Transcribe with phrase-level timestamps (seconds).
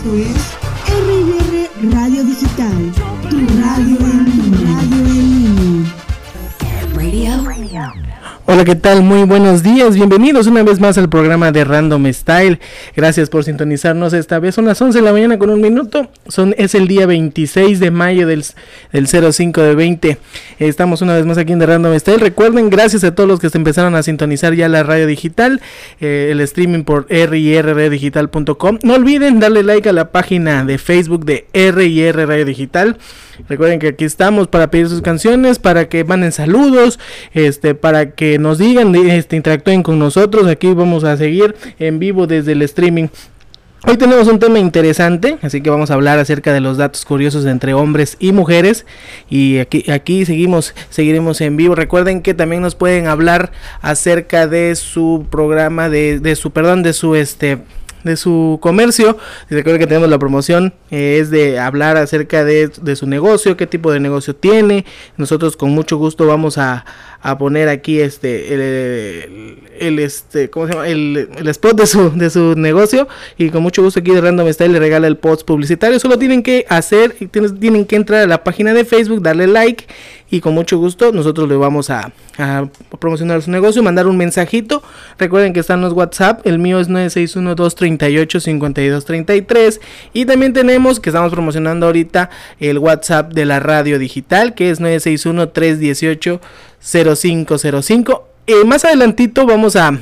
[0.00, 0.49] Esto es,
[8.60, 9.02] Hola, ¿qué tal?
[9.02, 9.94] Muy buenos días.
[9.94, 12.60] Bienvenidos una vez más al programa de Random Style.
[12.94, 14.54] Gracias por sintonizarnos esta vez.
[14.54, 16.10] Son las 11 de la mañana con un minuto.
[16.28, 18.44] Son, es el día 26 de mayo del,
[18.92, 20.18] del 05 de 20.
[20.58, 22.20] Estamos una vez más aquí en The Random Style.
[22.20, 25.62] Recuerden, gracias a todos los que se empezaron a sintonizar ya la radio digital,
[25.98, 28.78] eh, el streaming por rrdigital.com.
[28.82, 32.98] No olviden darle like a la página de Facebook de RIR Radio Digital.
[33.48, 36.98] Recuerden que aquí estamos para pedir sus canciones, para que manden saludos,
[37.32, 40.46] este, para que nos digan, este, interactúen con nosotros.
[40.46, 43.08] Aquí vamos a seguir en vivo desde el streaming.
[43.86, 47.46] Hoy tenemos un tema interesante, así que vamos a hablar acerca de los datos curiosos
[47.46, 48.84] entre hombres y mujeres.
[49.30, 51.74] Y aquí, aquí seguimos, seguiremos en vivo.
[51.74, 56.92] Recuerden que también nos pueden hablar acerca de su programa, de, de su, perdón, de
[56.92, 57.60] su este
[58.04, 59.16] de su comercio.
[59.48, 63.66] Recuerden que tenemos la promoción, eh, es de hablar acerca de, de, su negocio, qué
[63.66, 64.84] tipo de negocio tiene.
[65.16, 66.84] Nosotros con mucho gusto vamos a,
[67.22, 68.54] a poner aquí este
[69.78, 70.88] el, este ¿cómo se llama?
[70.88, 74.50] El, el, spot de su de su negocio y con mucho gusto aquí de Random
[74.52, 78.26] Style le regala el post publicitario solo tienen que hacer tienen, tienen que entrar a
[78.26, 79.86] la página de Facebook darle like
[80.30, 84.82] y con mucho gusto nosotros le vamos a, a promocionar su negocio mandar un mensajito
[85.18, 86.88] recuerden que están los WhatsApp el mío es
[87.98, 89.80] 961 238 5233
[90.12, 94.80] y también tenemos que estamos promocionando ahorita el WhatsApp de la radio digital que es
[94.80, 96.40] 961 318
[96.82, 98.28] 0505.
[98.46, 99.98] Eh, más adelantito vamos a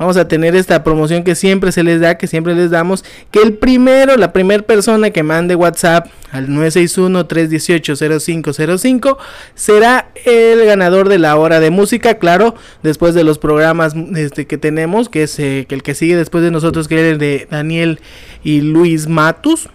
[0.00, 3.42] vamos a tener esta promoción que siempre se les da, que siempre les damos, que
[3.42, 9.18] el primero, la primera persona que mande WhatsApp al 961-318-0505
[9.54, 14.56] será el ganador de la hora de música, claro, después de los programas este, que
[14.56, 18.00] tenemos, que es eh, el que sigue después de nosotros, que es el de Daniel
[18.42, 19.68] y Luis Matus.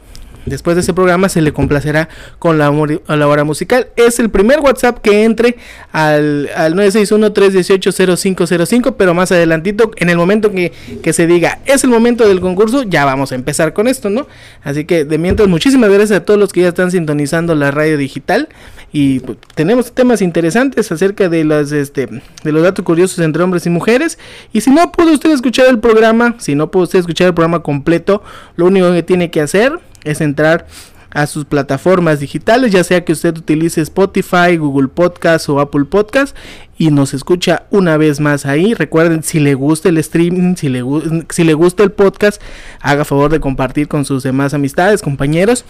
[0.46, 3.88] Después de ese programa se le complacerá con la, hora musical.
[3.96, 5.58] Es el primer WhatsApp que entre
[5.92, 11.90] al, al 961-318-0505, pero más adelantito, en el momento que, que, se diga es el
[11.90, 14.28] momento del concurso, ya vamos a empezar con esto, ¿no?
[14.64, 17.98] Así que de mientras, muchísimas gracias a todos los que ya están sintonizando la radio
[17.98, 18.50] digital.
[18.92, 22.08] Y pues, tenemos temas interesantes acerca de los, este,
[22.44, 24.18] de los datos curiosos entre hombres y mujeres.
[24.54, 27.62] Y si no pudo usted escuchar el programa, si no pudo usted escuchar el programa
[27.62, 28.24] completo,
[28.56, 30.68] lo único que tiene que hacer es entrar
[31.16, 36.36] a sus plataformas digitales, ya sea que usted utilice Spotify, Google Podcast o Apple Podcast
[36.78, 38.74] y nos escucha una vez más ahí.
[38.74, 40.84] Recuerden, si le gusta el streaming, si le,
[41.30, 42.42] si le gusta el podcast,
[42.82, 45.64] haga favor de compartir con sus demás amistades, compañeros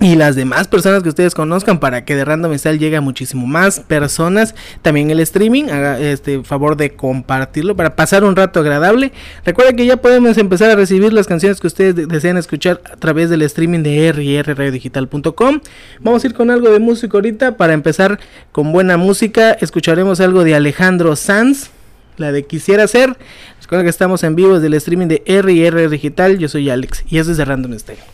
[0.00, 3.46] y las demás personas que ustedes conozcan para que de Random Style llegue a muchísimo
[3.46, 4.54] más personas.
[4.82, 9.12] También el streaming, haga este favor de compartirlo para pasar un rato agradable.
[9.44, 13.30] Recuerda que ya podemos empezar a recibir las canciones que ustedes desean escuchar a través
[13.30, 15.60] del streaming de rrradiodigital.com.
[16.00, 18.18] Vamos a ir con algo de música ahorita para empezar
[18.50, 19.52] con buena música.
[19.52, 21.70] Escucharemos algo de Alejandro Sanz,
[22.16, 23.16] la de Quisiera ser.
[23.62, 26.38] Recuerda que estamos en vivo desde el streaming de RR Digital.
[26.38, 28.13] Yo soy Alex y eso es de Random Style.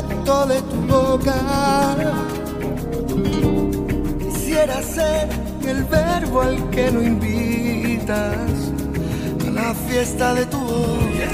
[0.00, 1.34] Del pacto de tu boca.
[4.18, 5.28] Quisiera ser
[5.66, 8.36] el verbo al que no invitas
[9.46, 11.28] a la fiesta de tu boca.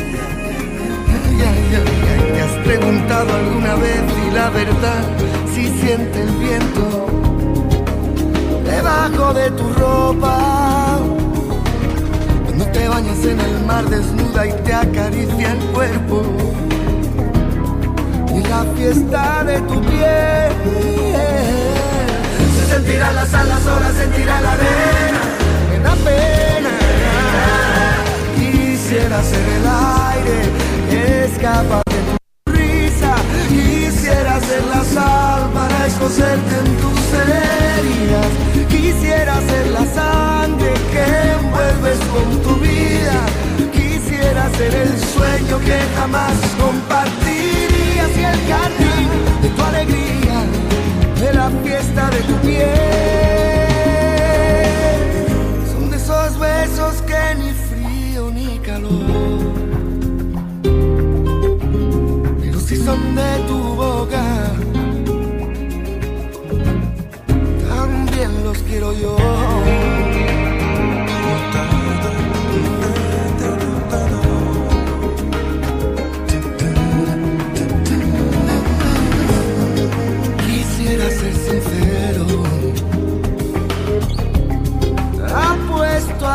[2.34, 5.04] ¿Te has preguntado alguna vez si la verdad
[5.54, 7.06] si siente el viento
[8.64, 10.98] debajo de tu ropa?
[12.72, 16.55] te bañas en el mar desnuda y te acaricia el cuerpo.
[18.36, 20.52] Y la fiesta de tu piel.
[22.56, 25.20] Se sentirá la sal, horas, sentirá la arena.
[25.70, 26.72] Me da pena.
[28.36, 29.66] Quisiera ser el
[30.12, 30.38] aire
[30.90, 33.14] que escapa de tu risa.
[33.48, 38.30] Quisiera ser la sal para escocerte en tus heridas.
[38.68, 41.04] Quisiera ser la sangre que
[41.38, 42.56] envuelves con tu
[44.56, 47.75] ser el sueño que jamás compartirías
[48.16, 49.08] inicia el jardín
[49.42, 50.44] de tu alegría,
[51.20, 52.68] de la fiesta de tu piel.
[55.70, 59.42] Son de esos besos que ni frío ni calor,
[62.40, 64.24] pero si son de tu boca,
[67.68, 69.16] también los quiero yo.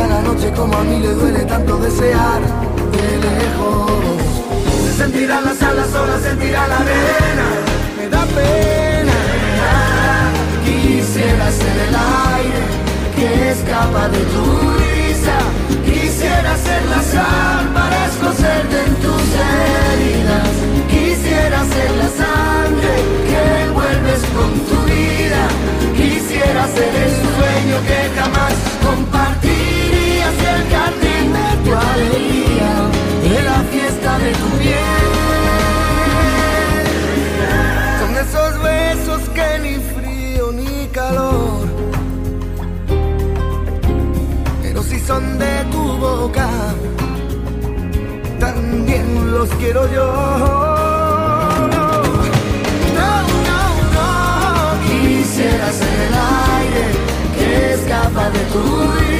[0.00, 2.40] a la noche como a mí le duele tanto desear
[2.92, 3.90] de lejos.
[4.96, 7.46] Se las alas solas, sentirá la arena.
[7.98, 9.12] Me da pena.
[10.64, 11.94] Quisiera ser el
[12.34, 12.62] aire
[13.14, 14.44] que escapa de tu
[14.80, 15.36] risa.
[15.84, 20.52] Quisiera ser la sal para escocerte en tus heridas.
[20.88, 22.94] Quisiera ser la sangre
[23.28, 25.42] que envuelves con tu vida.
[25.94, 29.81] Quisiera ser el sueño que jamás compartirías y
[30.54, 32.70] el jardín de tu alegría,
[33.22, 35.06] de la fiesta de tu piel.
[38.00, 41.66] Son esos besos que ni frío ni calor,
[44.62, 46.48] pero si son de tu boca,
[48.38, 50.06] también los quiero yo.
[52.98, 53.12] No,
[53.48, 53.60] no,
[53.96, 54.08] no,
[54.86, 56.14] quisiera ser el
[56.58, 56.84] aire
[57.38, 58.62] que escapa de tu
[58.92, 59.11] risa.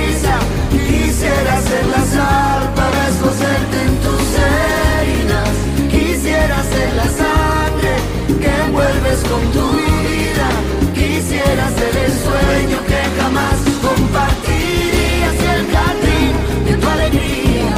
[9.21, 10.49] Con tu vida.
[10.95, 16.33] Quisiera ser el sueño que jamás compartirías y el jardín
[16.65, 17.75] de tu alegría,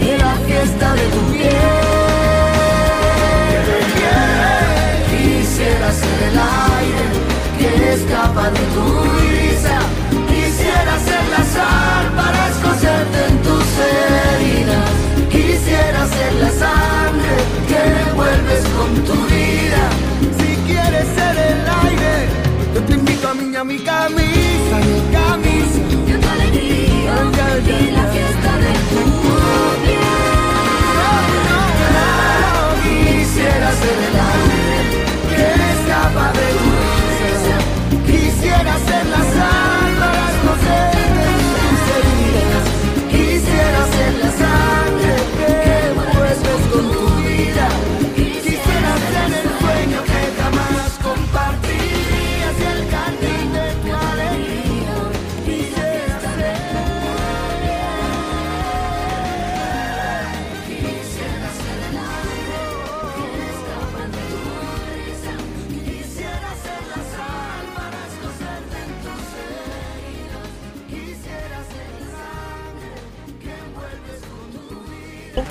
[0.00, 1.52] de la fiesta de tu piel.
[5.12, 6.38] Quisiera ser el
[6.78, 7.06] aire
[7.58, 8.84] que escapa de tu
[9.30, 9.78] risa.
[10.26, 14.90] Quisiera ser la sal para escocerte en tus heridas.
[15.30, 17.34] Quisiera ser la sangre
[17.68, 17.78] que
[18.08, 19.34] envuelves con tu vida.
[20.96, 22.28] El aire,
[22.72, 25.03] yo te invito a a mi camisa, mi camisa.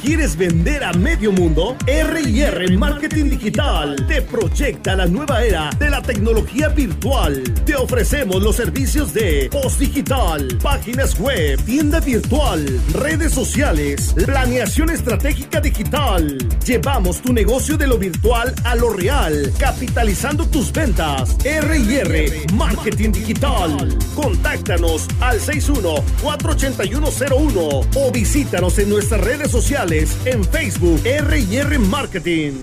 [0.04, 1.78] ¿Quieres vender a medio mundo?
[1.88, 7.42] R&R Marketing Digital te proyecta la nueva era de la tecnología virtual.
[7.66, 15.62] Te ofrecemos los servicios de post digital, páginas web, tienda virtual, redes sociales, planeación estratégica
[15.62, 16.38] digital.
[16.66, 21.38] Llevamos tu negocio de lo virtual a lo real, capitalizando tus ventas.
[21.46, 23.98] R&R Marketing Digital.
[24.16, 32.54] Contáctanos al 61-48101 o visítanos en nuestras redes sociales en Facebook R&R Marketing.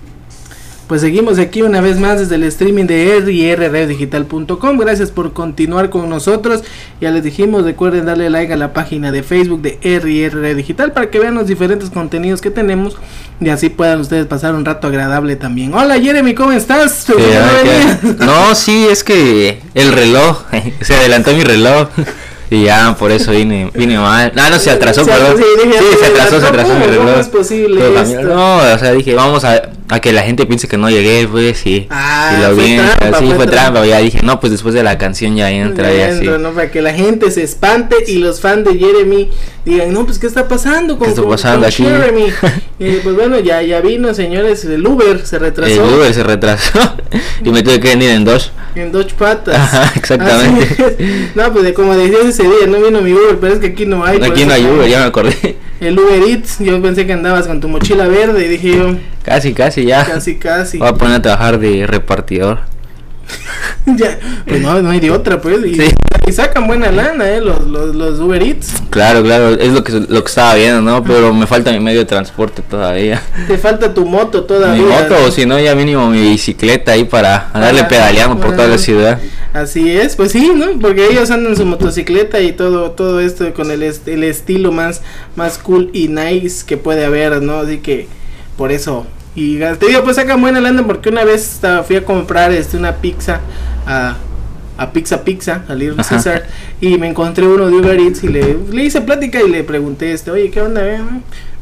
[0.87, 4.77] Pues seguimos aquí una vez más desde el streaming de rrdigital.com.
[4.77, 6.61] Gracias por continuar con nosotros.
[6.99, 11.09] Ya les dijimos, recuerden darle like a la página de Facebook de RR Digital para
[11.09, 12.97] que vean los diferentes contenidos que tenemos
[13.39, 15.73] y así puedan ustedes pasar un rato agradable también.
[15.73, 17.07] Hola Jeremy, ¿cómo estás?
[18.19, 20.43] No, sí, es que el reloj,
[20.81, 21.87] se adelantó mi reloj.
[22.53, 24.31] Y ya, por eso vine, vine mal.
[24.35, 25.37] No, no, se atrasó, perdón.
[25.37, 27.17] sí, se atrasó, se ¿cómo- atrasó mi reloj.
[27.19, 27.81] es posible?
[28.25, 31.65] No, o sea, dije, vamos a, a que la gente piense que no llegué, pues,
[31.67, 32.77] y, Ah, y lo vi.
[32.77, 33.51] trampa, fue fue trampa.
[33.73, 33.85] trampa.
[33.85, 36.25] Ya dije, no, pues después de la canción ya entra y así.
[36.25, 36.51] ¿no?
[36.51, 39.29] Para que la gente se espante y los fans de Jeremy
[39.65, 41.83] digan, no, pues ¿qué está pasando con, ¿Qué está pasando con aquí?
[41.83, 42.25] Jeremy?
[42.79, 46.79] y pues bueno, ya, ya vino, señores, el Uber se El retrasó Uber se retrasó
[47.43, 48.51] y me tuve que venir en dos.
[48.75, 49.55] en Dodge Patas.
[49.55, 51.31] Ajá, exactamente.
[51.35, 53.85] No, pues de como decías ese día, no vino mi Uber, pero es que aquí
[53.85, 54.21] no hay.
[54.23, 55.57] Aquí no hay Uber, ya me acordé.
[55.81, 59.53] El Uber Eats, yo pensé que andabas con tu mochila verde y dije yo, Casi,
[59.53, 60.05] casi ya.
[60.05, 60.77] casi, casi.
[60.77, 62.59] Voy a poner a trabajar de repartidor.
[63.85, 65.63] ya, pues no, no hay de otra, pues.
[65.65, 65.89] Y, Sí.
[66.27, 68.73] y sacan buena lana, eh, los, los, los Uber Eats.
[68.89, 71.03] Claro, claro, es lo que lo que estaba viendo, ¿no?
[71.03, 73.21] Pero me falta mi medio de transporte todavía.
[73.47, 74.81] Te falta tu moto todavía.
[74.83, 75.25] mi moto, ¿no?
[75.27, 79.19] o si no, ya mínimo mi bicicleta ahí para Para- pedaleando por toda la ciudad.
[79.53, 80.65] Así es, pues sí, ¿no?
[80.79, 84.71] Porque ellos andan en su motocicleta y todo todo esto con el, est- el estilo
[84.71, 85.01] más
[85.35, 87.59] más cool y nice que puede haber, ¿no?
[87.59, 88.07] Así que
[88.61, 92.05] por eso Y te digo, pues sacan buena lana porque una vez estaba- fui a
[92.05, 93.39] comprar este, una pizza
[93.87, 94.17] a,
[94.77, 96.09] a Pizza Pizza, a Little Ajá.
[96.09, 96.45] Caesar,
[96.79, 100.11] y me encontré uno de Uber Eats y le, le hice plática y le pregunté,
[100.11, 100.87] este, oye, ¿qué onda?
[100.87, 100.99] eh?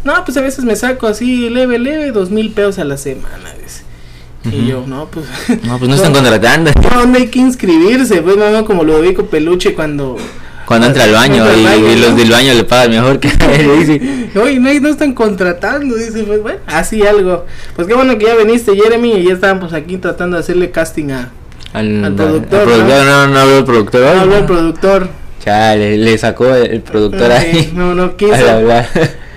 [0.03, 3.49] No, pues a veces me saco así leve, leve, dos mil pesos a la semana,
[3.63, 3.83] dice.
[4.57, 5.25] Y yo, no, pues...
[5.63, 6.71] No, pues no están contratando.
[6.91, 10.17] No, no hay que inscribirse, pues no, no, como lo digo Peluche cuando...
[10.69, 12.15] Cuando entra al baño Entra al y, baño, y los ¿no?
[12.15, 13.79] del baño le pagan mejor que él.
[13.79, 14.39] dice.
[14.39, 17.45] Oye, no, no están contratando, dice, pues bueno, así algo.
[17.75, 20.69] Pues qué bueno que ya viniste, Jeremy, y ya estaban pues aquí tratando de hacerle
[20.71, 21.31] casting a...
[21.73, 24.15] Al, Al productor, al productor, no, no habló el productor.
[24.15, 25.09] No habló el productor.
[25.43, 27.71] Chale, le sacó el, el productor Ay, ahí.
[27.75, 28.33] No, no quiso.
[28.35, 28.87] al hablar.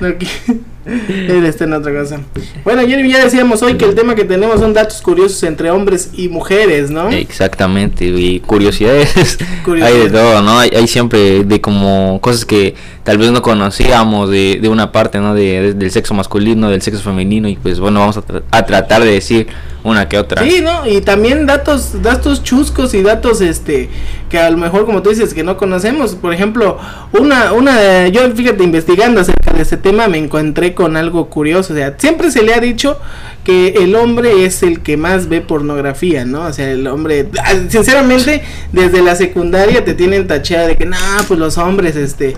[0.00, 2.20] No qui- Él está en otra cosa.
[2.64, 6.10] Bueno, Jeremy, ya decíamos hoy que el tema que tenemos son datos curiosos entre hombres
[6.16, 7.08] y mujeres, ¿no?
[7.10, 9.96] Exactamente, y curiosidades, Curiosidades.
[10.04, 10.58] hay de todo, ¿no?
[10.58, 12.74] Hay, hay siempre de como cosas que
[13.04, 15.34] tal vez no conocíamos de, de una parte, ¿no?
[15.34, 18.66] De, de- del sexo masculino, del sexo femenino, y pues bueno, vamos a, tra- a
[18.66, 19.46] tratar de decir
[19.84, 20.42] una que otra.
[20.42, 20.86] Sí, ¿no?
[20.86, 23.90] Y también datos, datos chuscos y datos, este,
[24.28, 26.14] que a lo mejor, como tú dices, que no conocemos.
[26.14, 26.78] Por ejemplo,
[27.12, 31.72] una, una, yo fíjate, investigando acerca de ese tema, me encontré con algo curioso.
[31.72, 32.98] O sea, siempre se le ha dicho
[33.42, 36.42] que el hombre es el que más ve pornografía, ¿no?
[36.42, 41.24] O sea, el hombre, ah, sinceramente, desde la secundaria te tienen tachada de que, nah,
[41.26, 42.36] pues los hombres, este,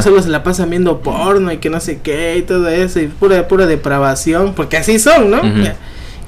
[0.00, 3.08] solo, se la pasan viendo porno y que no sé qué y todo eso, y
[3.08, 5.40] pura, pura depravación, porque así son, ¿no?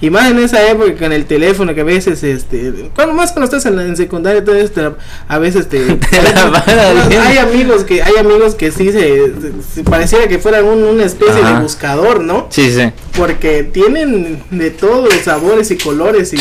[0.02, 3.44] Y más en esa época con el teléfono que a veces, este, cuando más cuando
[3.44, 4.96] estás en, la, en secundaria, todo esto,
[5.28, 5.78] a veces te,
[6.10, 9.32] Te la hay amigos que, hay amigos que sí se,
[9.74, 11.56] se- pareciera que fueran un- una especie Ajá.
[11.56, 12.46] de buscador, ¿no?
[12.50, 12.90] Sí, sí.
[13.16, 16.38] Porque tienen de todos los sabores y colores y,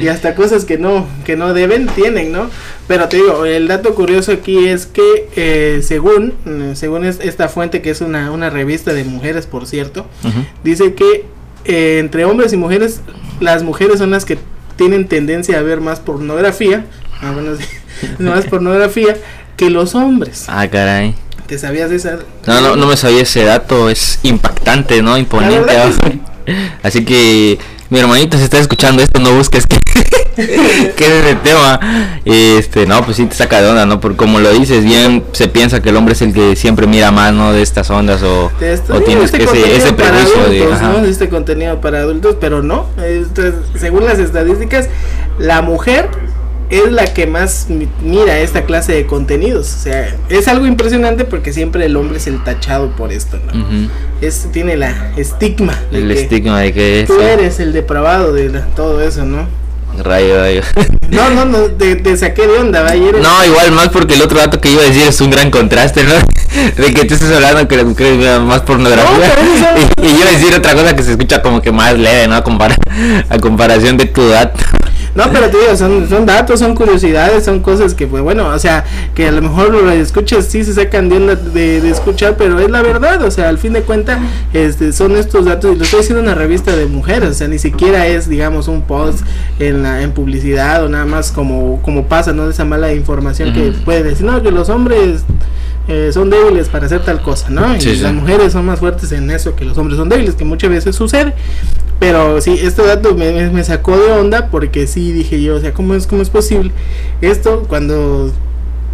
[0.00, 2.48] y hasta cosas que no, que no deben, tienen, ¿no?
[2.88, 7.48] Pero te digo, el dato curioso aquí es que eh, según, eh, según es- esta
[7.50, 10.06] fuente que es una, una revista de mujeres, por cierto,
[10.64, 11.26] dice que
[11.64, 13.00] eh, entre hombres y mujeres,
[13.40, 14.38] las mujeres son las que
[14.76, 16.86] tienen tendencia a ver más pornografía,
[17.20, 17.64] ah, bueno, sí,
[18.22, 19.16] más pornografía
[19.56, 20.44] que los hombres.
[20.48, 21.14] Ah, caray.
[21.46, 22.18] ¿Te sabías de esa?
[22.46, 25.18] No, no, no me sabía ese dato, es impactante, ¿no?
[25.18, 25.76] Imponente.
[26.82, 27.58] Así que,
[27.90, 29.76] mi hermanito, si estás escuchando esto, no busques que,
[30.36, 31.80] que es ese tema.
[32.24, 34.00] Este, no, pues sí te saca de onda, ¿no?
[34.00, 37.10] Porque como lo dices, bien se piensa que el hombre es el que siempre mira
[37.10, 37.52] más, ¿no?
[37.52, 38.50] De estas ondas o,
[38.90, 40.72] o tienes este que ese, ese prejuicio de...
[40.72, 40.92] ajá.
[40.98, 41.04] ¿no?
[41.04, 42.86] Este contenido para adultos, pero no.
[43.04, 44.88] Este, según las estadísticas,
[45.38, 46.08] la mujer
[46.68, 49.74] es la que más mi- mira esta clase de contenidos.
[49.74, 53.88] O sea, es algo impresionante porque siempre el hombre es el tachado por esto, ¿no?
[54.20, 58.50] Es, tiene la estigma de El que estigma de que tú eres el depravado de
[58.50, 59.48] la- todo eso, ¿no?
[59.98, 60.62] Rayo, rayo.
[61.10, 62.90] No, no, no, te, te saqué de onda, ¿va?
[62.92, 65.50] Ayer- No, igual más porque el otro dato que iba a decir es un gran
[65.50, 66.12] contraste, ¿no?
[66.76, 69.34] De que tú estás hablando que las mujeres más pornografía.
[69.74, 71.98] No, y, y yo iba a decir otra cosa que se escucha como que más
[71.98, 72.36] leve, ¿no?
[72.36, 72.76] A, compara-
[73.28, 74.60] a comparación de tu dato.
[75.14, 78.58] No, pero te digo, son, son datos, son curiosidades, son cosas que, pues bueno, o
[78.58, 82.36] sea, que a lo mejor lo escuchas, sí se sacan de onda de, de escuchar,
[82.36, 84.20] pero es la verdad, o sea, al fin de cuentas,
[84.52, 87.48] este, son estos datos, y lo estoy diciendo en una revista de mujeres, o sea,
[87.48, 89.24] ni siquiera es, digamos, un post
[89.58, 92.46] en, la, en publicidad o nada más como, como pasa, ¿no?
[92.46, 95.24] De esa mala información que puede decir, no, que los hombres
[95.88, 97.74] eh, son débiles para hacer tal cosa, ¿no?
[97.76, 98.02] Y Sí, sí.
[98.02, 100.94] las mujeres son más fuertes en eso que los hombres son débiles, que muchas veces
[100.96, 101.34] sucede.
[101.98, 105.72] Pero sí, este dato me, me- sacó de onda porque sí dije yo, o sea,
[105.74, 106.70] ¿cómo es, cómo es posible
[107.20, 108.32] esto cuando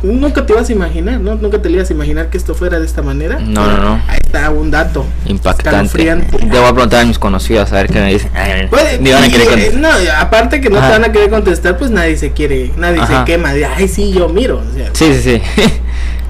[0.02, 1.36] nunca te ibas a imaginar, ¿no?
[1.36, 3.38] Nunca te ibas a imaginar que esto fuera de esta manera.
[3.40, 3.92] No, no, no.
[4.08, 5.04] Ahí está un dato.
[5.26, 5.98] Impactante.
[6.04, 8.30] Te voy a preguntar a mis conocidos a ver qué me dicen.
[8.70, 9.88] Pues, van a querer eh, no,
[10.18, 10.86] aparte que no Ajá.
[10.88, 13.20] te van a querer contestar, pues nadie se quiere, nadie Ajá.
[13.20, 14.58] se quema de, ay, sí, yo miro.
[14.68, 15.62] O sea, Sí, sí, sí.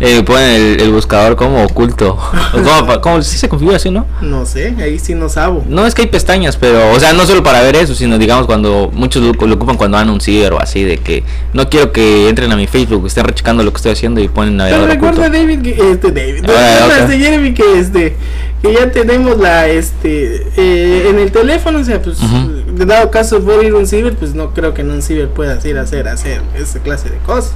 [0.01, 2.19] Eh, ponen el, el buscador como oculto.
[2.55, 4.07] O como, pa- como si se configura así, ¿no?
[4.23, 5.65] no sé, ahí sí no sabo.
[5.69, 8.47] No es que hay pestañas, pero, o sea, no solo para ver eso, sino digamos
[8.47, 11.69] cuando muchos lo, lo ocupan cuando van a un ciber o así, de que no
[11.69, 14.59] quiero que entren a mi Facebook, estén rechecando lo que estoy haciendo y ponen Pero
[14.59, 15.39] navegador recuerda oculto.
[15.39, 17.11] David que este David, no, Ah, recuerda, ok.
[17.11, 18.17] este, Jeremy que este
[18.63, 22.73] que ya tenemos la este eh, en el teléfono, o sea, pues Ujú.
[22.75, 25.29] de dado caso fuera ir a un ciber, pues no creo que en un ciber
[25.29, 27.53] puedas ir a hacer hacer esa clase de cosas.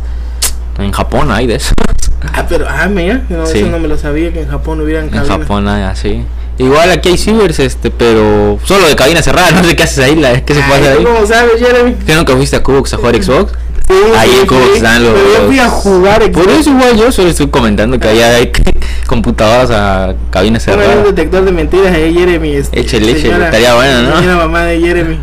[0.79, 1.73] En Japón hay de eso.
[2.35, 3.59] Ah, pero ah, mira, no, Sí.
[3.61, 5.39] eso no me lo sabía que en Japón hubieran En cabinas.
[5.39, 6.25] Japón hay así.
[6.59, 10.17] Igual aquí hay cibers, este, pero solo de cabina cerrada, no sé qué haces ahí,
[10.17, 11.15] la, qué se puede hacer ¿tú ahí.
[11.15, 11.95] ¿Cómo sabes, Jeremy?
[12.07, 13.53] ¿Qué nunca fuiste a Cubox a jugar Xbox?
[13.89, 15.13] Sí, Ahí en Cubox sí, dan los...
[15.15, 18.53] Pero yo fui a jugar Por eso igual yo solo estoy comentando que allá hay
[19.07, 21.03] computadoras a cabina Bueno, hay un cerrada.
[21.11, 22.55] detector de mentiras ahí, Jeremy.
[22.55, 24.17] Este, échele, señora- estaría bueno, ¿no?
[24.19, 25.19] señora mamá de Jeremy.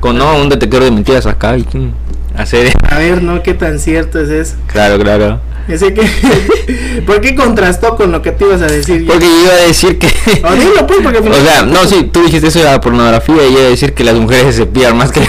[0.00, 1.64] Con no, un detector de mentiras acá y
[2.36, 2.72] hacer...
[2.90, 3.40] A ver, ¿no?
[3.42, 4.56] ¿Qué tan cierto es eso?
[4.66, 5.40] Claro, claro.
[5.72, 9.06] Así que, ¿por qué contrastó con lo que te ibas a decir?
[9.06, 10.08] Porque yo iba a decir que...
[10.44, 11.18] O dilo, pues, porque...
[11.28, 13.92] O sea, no, sí, tú dijiste eso de la pornografía y yo iba a decir
[13.92, 15.20] que las mujeres se cepillan más que,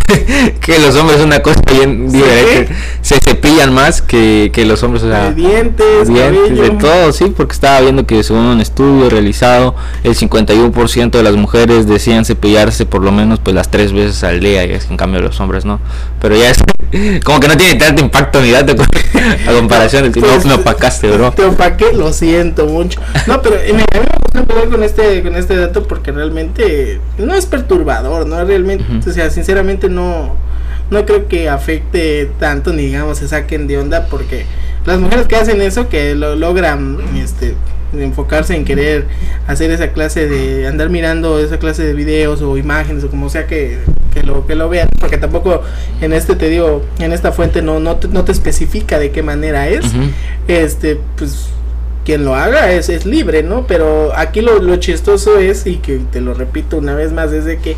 [0.62, 2.74] que los hombres, es una cosa bien diferente.
[3.02, 5.32] Se cepillan más que, que los hombres, o sea...
[5.32, 11.12] De dientes, de todo, sí, porque estaba viendo que según un estudio realizado, el 51%
[11.12, 14.72] de las mujeres decían cepillarse por lo menos pues las tres veces al día, y
[14.72, 15.80] es que en cambio los hombres no.
[16.22, 16.58] Pero ya es
[17.24, 18.74] como que no tiene tanto impacto ni dato
[19.48, 21.32] a comparación del tipo, Pues, no me opacaste, bro.
[21.32, 23.00] Te opaqué, lo siento mucho.
[23.28, 26.12] No, pero eh, mira, a mí me gusta empezar con este, con este dato porque
[26.12, 28.44] realmente no es perturbador, ¿no?
[28.44, 30.36] Realmente, o sea, sinceramente no,
[30.90, 34.46] no creo que afecte tanto ni digamos se saquen de onda porque
[34.86, 37.56] las mujeres que hacen eso, que lo logran, este
[37.98, 39.06] enfocarse en querer
[39.48, 43.48] hacer esa clase de andar mirando esa clase de videos o imágenes o como sea
[43.48, 43.80] que,
[44.14, 45.62] que lo que lo vean porque tampoco
[46.02, 49.24] en este te digo en esta fuente no no te, no te especifica de qué
[49.24, 49.86] manera es
[50.48, 51.50] este, pues
[52.10, 53.68] quien lo haga es, es libre, ¿no?
[53.68, 57.46] Pero aquí lo, lo chistoso es, y que te lo repito una vez más, es
[57.46, 57.76] de que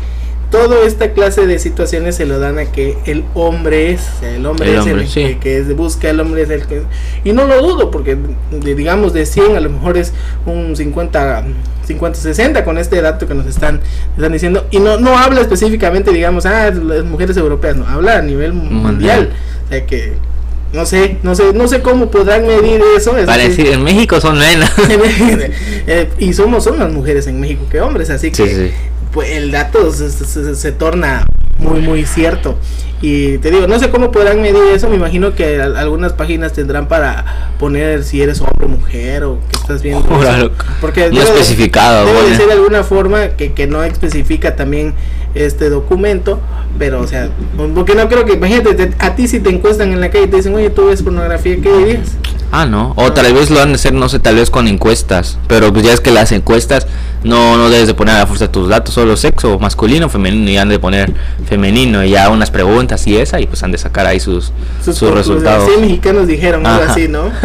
[0.52, 4.68] toda esta clase de situaciones se lo dan a que el hombre es, el hombre
[4.68, 5.22] El es hombre, el sí.
[5.24, 6.82] que, que es- busca, el hombre es el que...
[7.24, 8.16] Y no lo dudo, porque
[8.52, 10.12] de- digamos de 100 a lo mejor es
[10.46, 11.44] un 50...
[11.84, 13.80] 50, 60 con este dato que nos están,
[14.14, 18.22] están diciendo y no no habla específicamente digamos ah las mujeres europeas no habla a
[18.22, 19.30] nivel mundial, Mundial.
[19.66, 20.12] o sea que
[20.72, 23.16] no sé, no sé, no sé cómo podrán medir eso.
[23.16, 24.70] eso Para decir, en México son menos.
[25.86, 28.70] Eh, y somos son más mujeres en México que hombres, así que Sí, sí.
[29.12, 30.10] Pues el dato se,
[30.54, 31.24] se- torna
[31.58, 32.56] muy muy cierto.
[33.00, 36.52] Y te digo, no sé cómo podrán medir eso, me imagino que al- algunas páginas
[36.52, 40.04] tendrán para poner si eres hombre o mujer o que estás viendo.
[40.80, 44.54] Porque No debe de- especificado, Debe de ser de alguna forma que, que no especifica
[44.56, 44.94] también
[45.34, 46.40] este documento,
[46.78, 47.28] pero o sea,
[47.74, 50.28] porque no creo que, imagínate, te- a ti si te encuestan en la calle y
[50.28, 52.16] te dicen, oye, tú ves pornografía, ¿qué dirías?
[52.54, 52.92] Ah, no.
[52.96, 55.38] O tal vez lo han de hacer, no sé, tal vez con encuestas.
[55.48, 56.86] Pero pues ya es que las encuestas
[57.24, 60.58] no, no debes de poner a la fuerza tus datos, solo sexo, masculino, femenino, y
[60.58, 61.14] han de poner
[61.48, 64.52] femenino, y ya unas preguntas y esa, y pues han de sacar ahí sus,
[64.84, 65.66] sus, resultados.
[65.74, 66.92] Sí, mexicanos dijeron algo Ajá.
[66.92, 67.30] así, ¿no?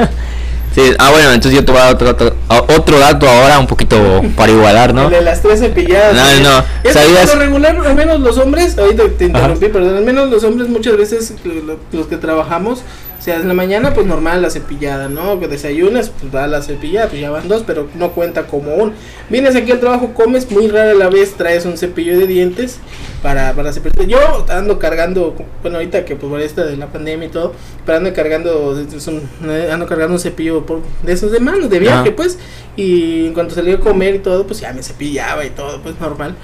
[0.75, 4.21] Sí, ah, bueno, entonces yo te voy a dar otro, otro dato ahora, un poquito
[4.35, 5.05] para igualar, ¿no?
[5.05, 6.13] El de las tres cepilladas.
[6.13, 6.43] No, ¿sí?
[6.83, 7.33] no, ¿sabías?
[7.33, 10.95] lo regular, al menos los hombres, ahorita te interrumpí, perdón, al menos los hombres muchas
[10.95, 12.83] veces, lo- los que trabajamos,
[13.27, 15.39] sea, en la mañana pues normal la cepillada, ¿no?
[15.39, 18.93] Que desayunas, pues va la cepillada, pues ya van dos, pero no cuenta como un.
[19.29, 22.79] Vienes aquí al trabajo, comes, muy rara la vez traes un cepillo de dientes
[23.21, 24.07] para, para cepillarte.
[24.07, 27.53] Yo ando cargando, bueno, ahorita que pues por esta de la pandemia y todo,
[27.85, 32.09] pero ando cargando, un- ando cargando un cepillo por- de esos de manos, de viaje,
[32.09, 32.15] Ajá.
[32.15, 32.37] pues,
[32.75, 35.99] y en cuanto salí a comer y todo, pues ya me cepillaba y todo, pues
[35.99, 36.35] normal,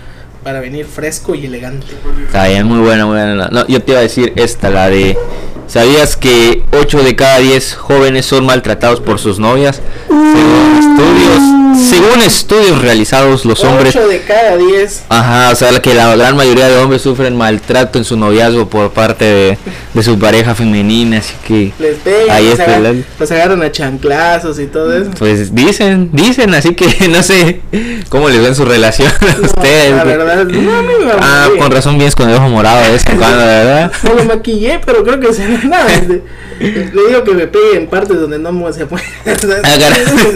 [0.43, 1.87] para venir fresco y elegante.
[2.25, 3.47] Está bien, muy buena, muy buena.
[3.51, 5.17] No, yo te iba a decir esta, la de...
[5.65, 9.81] ¿Sabías que 8 de cada 10 jóvenes son maltratados por sus novias?
[10.09, 13.95] Según estudios, según estudios realizados, los hombres...
[13.95, 15.03] 8 de cada 10.
[15.09, 18.91] Ajá, o sea, que la gran mayoría de hombres sufren maltrato en su noviazgo por
[18.91, 19.57] parte de,
[19.93, 21.71] de su pareja femenina, así que...
[21.79, 25.11] Les pegan, Ahí los, está agar- el- los agarran a chanclazos y todo eso.
[25.17, 27.61] Pues dicen, dicen, así que no sé
[28.09, 29.91] cómo les ven su relación a No, ustedes.
[29.95, 30.17] la güey.
[30.35, 33.37] Verdad, no, va Ah, con razón vienes con el ojo morado de vez en cuando,
[33.37, 33.91] verdad.
[34.03, 35.93] No lo maquillé, pero creo que se nada.
[35.93, 36.21] este,
[36.59, 39.03] Le digo que me pegue en partes donde no se puede.
[39.25, 39.77] Ah.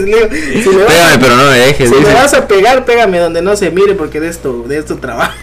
[0.04, 1.88] Le si me vas Pégame, a- pero no me dejes.
[1.90, 4.96] Si me vas a pegar, pégame donde no se mire porque de esto, de esto
[4.96, 5.34] trabajo.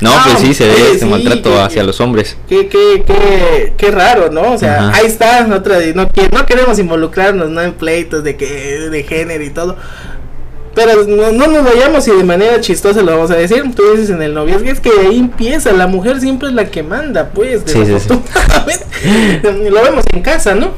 [0.00, 2.36] No, pues sí, se ve este sí, maltrato que- hacia los hombres.
[2.48, 4.52] Qué, qué, qué, qué raro, ¿no?
[4.52, 4.96] O sea, Ajá.
[4.98, 7.62] ahí está no, que- no queremos involucrarnos, ¿no?
[7.62, 8.46] En pleitos de que,
[8.90, 9.76] de género y todo.
[10.76, 13.64] Pero no, no nos vayamos y de manera chistosa lo vamos a decir.
[13.74, 16.82] Tú dices en el noviazgo, es que ahí empieza, la mujer siempre es la que
[16.82, 17.92] manda, pues, Sí, sí.
[19.70, 20.72] Lo vemos en casa, ¿no?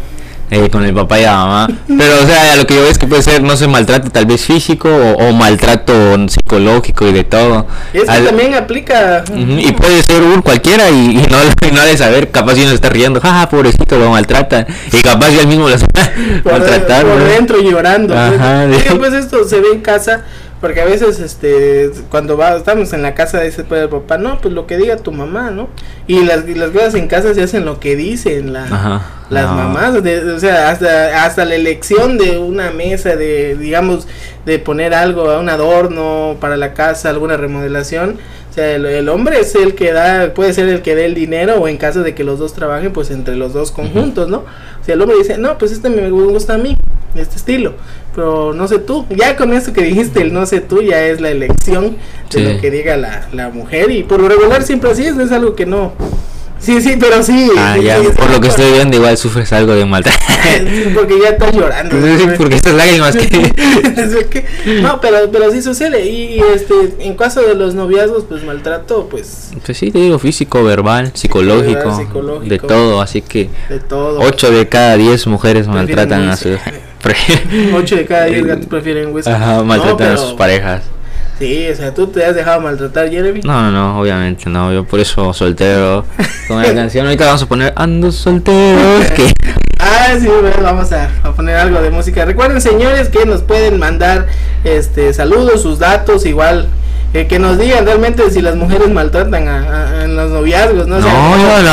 [0.50, 1.68] Eh, con el papá y la mamá.
[1.86, 4.24] Pero, o sea, lo que yo veo es que puede ser, no sé, maltrato tal
[4.24, 5.92] vez físico o, o maltrato
[6.28, 7.66] psicológico y de todo.
[7.92, 9.24] Es que Al- también aplica.
[9.36, 11.36] Y puede ser un cualquiera y, y no,
[11.68, 14.66] y no de saber, capaz si uno está riendo, jaja, pobrecito, lo maltratan.
[14.92, 16.12] Y capaz si él mismo lo está
[16.44, 17.12] maltratando.
[17.12, 18.14] por dentro llorando.
[18.14, 18.40] pues.
[18.40, 20.24] Ajá, de- Oiga, pues esto se ve en casa,
[20.60, 24.40] porque a veces este cuando va, estamos en la casa dice pues, el papá, no,
[24.40, 25.68] pues lo que diga tu mamá, ¿no?
[26.06, 29.02] Y las, y las cosas en casa se hacen lo que dicen la, Ajá.
[29.30, 29.54] Las No.
[29.56, 34.06] mamás, de- o sea, hasta, hasta la elección de una mesa, de digamos,
[34.46, 38.16] de poner algo, un adorno para la casa, alguna remodelación.
[38.50, 41.14] O sea, el, el hombre es el que da, puede ser el que dé el
[41.14, 44.38] dinero o en caso de que los dos trabajen, pues entre los dos conjuntos, ¿no?
[44.38, 46.76] O sea, el hombre dice, no, pues este me gusta a mí,
[47.14, 47.74] este estilo,
[48.14, 49.04] pero no sé tú.
[49.10, 51.90] Ya con esto que dijiste, el no sé tú, ya es la elección
[52.32, 52.40] de Sí.
[52.42, 55.54] lo que diga la, la mujer y por lo regular siempre así es, es algo
[55.54, 55.92] que no...
[56.60, 57.50] Sí, sí, pero sí.
[57.56, 60.18] Ah, sí, ya, sí, por lo que estoy viendo, igual sufres algo de maltrato.
[60.48, 61.94] Sí, porque ya estás llorando.
[62.36, 63.16] Porque estas lágrimas
[64.30, 64.44] que.
[64.82, 66.06] No, pero, pero sí sucede.
[66.08, 70.62] Y, este, en caso de los noviazgos, pues maltrato, pues Pues sí, te digo, físico,
[70.64, 72.48] verbal, psicológico, verbal, psicológico.
[72.48, 74.20] de todo, así que de todo.
[74.20, 76.52] 8 de cada 10 mujeres maltratan a sus...
[76.52, 76.70] whisky.
[77.02, 79.30] pre- 8 de cada 10 gatos prefieren whisky.
[79.30, 80.82] Ajá, No, maltratan a pero- sus parejas.
[81.38, 83.40] Sí, o sea, tú te has dejado maltratar, Jeremy.
[83.44, 86.04] No, no, no, obviamente no, yo por eso soltero.
[86.48, 88.80] Con la canción ahorita vamos a poner Ando soltero.
[89.14, 89.32] que
[89.80, 92.24] Ah, sí, bueno, vamos a, a poner algo de música.
[92.24, 94.26] Recuerden, señores, que nos pueden mandar
[94.64, 96.66] este saludos, sus datos, igual.
[97.14, 100.96] eh, que nos digan realmente si las mujeres maltratan a, los noviazgos, ¿no?
[100.96, 101.70] O sea, No, no, no,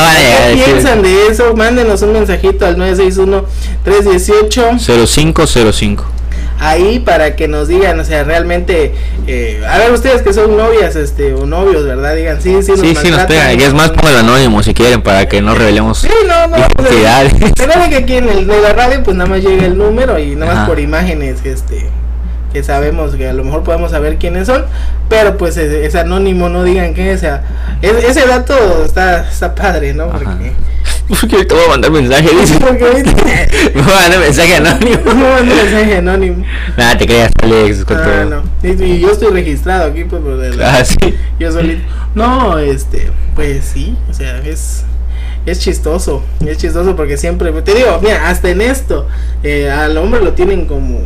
[0.53, 1.55] ¿qué piensan de eso?
[1.55, 6.05] Mándenos un mensajito al 961-318 0505.
[6.59, 8.93] Ahí para que nos digan, o sea, realmente,
[9.27, 12.15] eh, a ver ustedes que son novias, este, o novios, ¿verdad?
[12.15, 13.53] Digan, sí, sí, nos Sí, sí, nos pega.
[13.53, 15.99] Y es más, pongo el anónimo si quieren para que no revelemos.
[15.99, 16.57] Sí, no, no.
[16.57, 17.33] identidades.
[17.89, 20.47] Que aquí en el de la radio pues nada más llega el número y nada
[20.47, 20.67] más Ajá.
[20.67, 21.87] por imágenes este
[22.51, 24.65] que sabemos que a lo mejor podemos saber quiénes son,
[25.09, 27.43] pero pues es, es anónimo, no digan que o sea,
[27.81, 30.05] es- ese dato está, está padre, ¿no?
[30.05, 30.37] Ajá.
[31.07, 32.59] Porque, Porque ahorita voy a mandar mensaje, dice.
[33.75, 34.97] Me voy a mandar mensaje anónimo.
[35.05, 36.45] no mando mensaje anónimo.
[36.77, 37.85] Nada, te creas, Alex.
[37.85, 38.43] con Ah, no.
[38.67, 40.95] Y, yo estoy registrado aquí pues por el- Ah, sí.
[41.39, 41.83] yo solito.
[42.15, 44.83] No, este, pues sí, o sea, es
[45.45, 49.07] es chistoso, es chistoso porque siempre te digo, mira, hasta en esto
[49.43, 51.01] eh, al hombre lo tienen como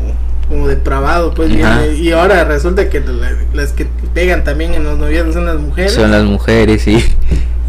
[0.48, 3.86] como depravado, pues bien, y ahora resulta que la- las que
[4.16, 5.94] pegan también en los noviazgos son las mujeres.
[5.94, 7.04] Son las mujeres y,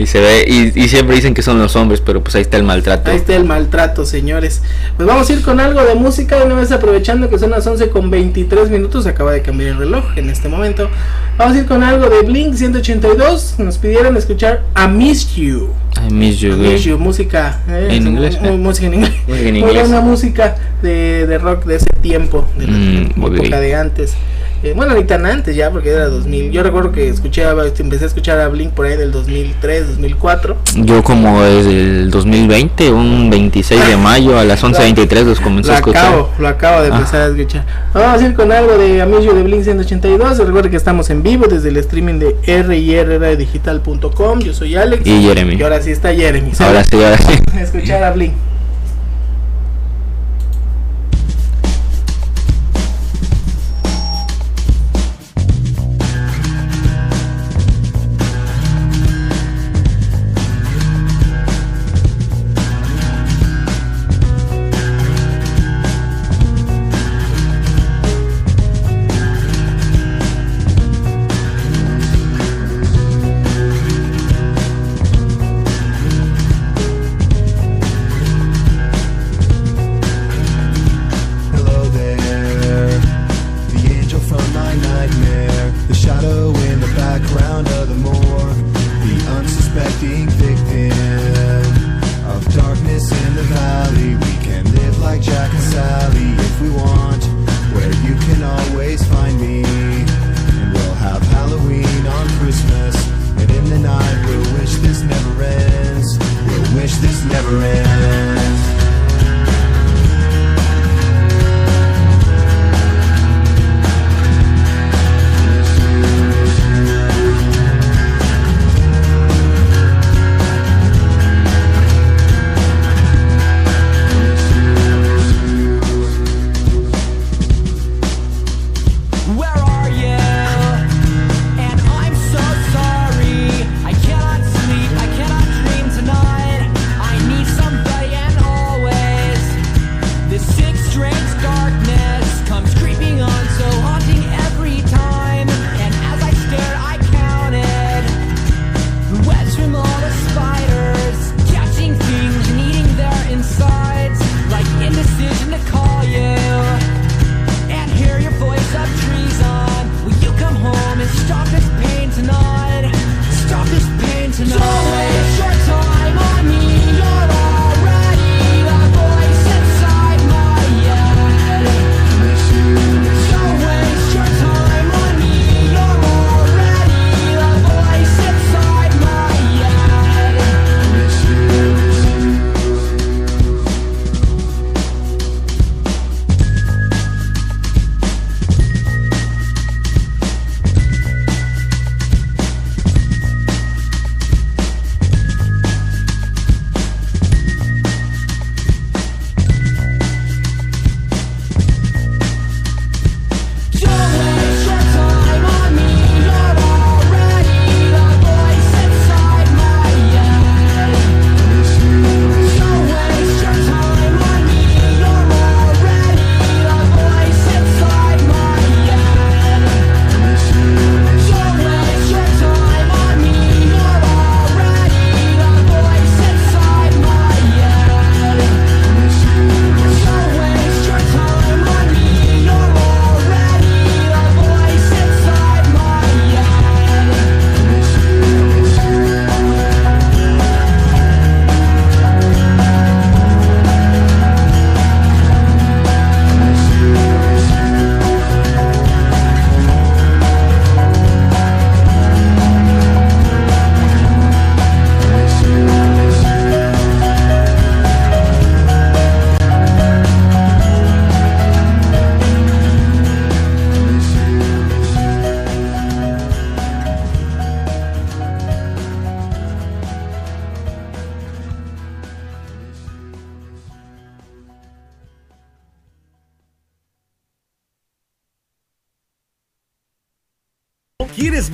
[0.00, 0.44] y se ve.
[0.46, 3.10] Y, y siempre dicen que son los hombres, pero pues ahí está el maltrato.
[3.10, 4.62] Ahí está el maltrato, señores.
[4.96, 7.90] Pues vamos a ir con algo de música, una vez aprovechando que son las 11
[7.90, 10.88] con 23 minutos, acaba de cambiar el reloj en este momento.
[11.38, 15.68] Vamos a ir con algo de Blink 182, nos pidieron escuchar A Miss You.
[16.08, 16.56] I miss you.
[16.56, 18.38] Miss You, música eh, ¿En inglés?
[18.40, 19.12] música en inglés.
[19.26, 24.14] Muy buena música de, de rock de ese tiempo, de la Mm, época de antes.
[24.62, 26.50] Eh, bueno, ni tan antes ya, porque era 2000.
[26.50, 27.44] Yo recuerdo que escuché,
[27.78, 30.56] empecé a escuchar a Blink por ahí del 2003, 2004.
[30.76, 35.74] Yo como desde el 2020, un 26 de mayo a las 11.23 los comencé Lo
[35.74, 36.06] a escuchar.
[36.08, 36.96] acabo, lo acabo de Ah.
[36.96, 37.64] empezar a escuchar.
[37.94, 40.36] Vamos a ir con algo de Amigo de Blink 182.
[40.38, 44.40] Recuerden que estamos en vivo desde el streaming de rrdigital.com.
[44.40, 45.06] Yo soy Alex.
[45.06, 45.54] Y Jeremy.
[45.56, 46.52] Y ahora sí está Jeremy.
[46.58, 47.32] Ahora sí, ahora sí.
[47.60, 48.34] Escuchar a Blink.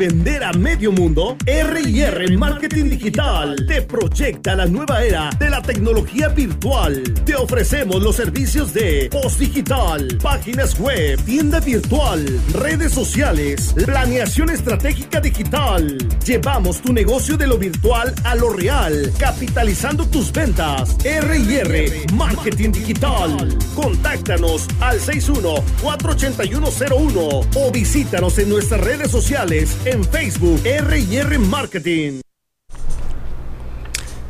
[0.09, 1.37] Vender a medio mundo?
[1.45, 7.03] R&R Marketing Digital te proyecta la nueva era de la tecnología virtual.
[7.25, 15.21] Te ofrecemos los servicios de post digital, páginas web, tienda virtual, redes sociales, planeación estratégica
[15.21, 15.99] digital.
[16.25, 20.97] Llevamos tu negocio de lo virtual a lo real, capitalizando tus ventas.
[21.05, 23.59] R&R Marketing Digital.
[23.75, 32.21] Contáctanos al 61-48101 o visítanos en nuestras redes sociales en Facebook R&R Marketing.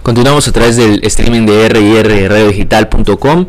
[0.05, 3.47] Continuamos a través del streaming de rrradiodigital.com.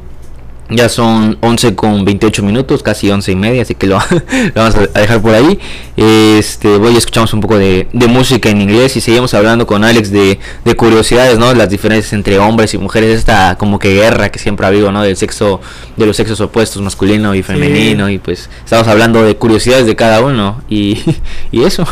[0.69, 3.97] Ya son 11 con 28 minutos, casi 11 y media, así que lo,
[4.55, 5.59] lo vamos a dejar por ahí.
[5.95, 9.85] Este, voy a escuchamos un poco de, de música en inglés y seguimos hablando con
[9.85, 11.53] Alex de, de curiosidades, ¿no?
[11.53, 15.03] Las diferencias entre hombres y mujeres, esta como que guerra que siempre ha habido, ¿no?
[15.03, 15.61] Del sexo,
[15.95, 20.21] de los sexos opuestos, masculino y femenino, y pues estamos hablando de curiosidades de cada
[20.21, 20.97] uno y,
[21.51, 21.85] y eso.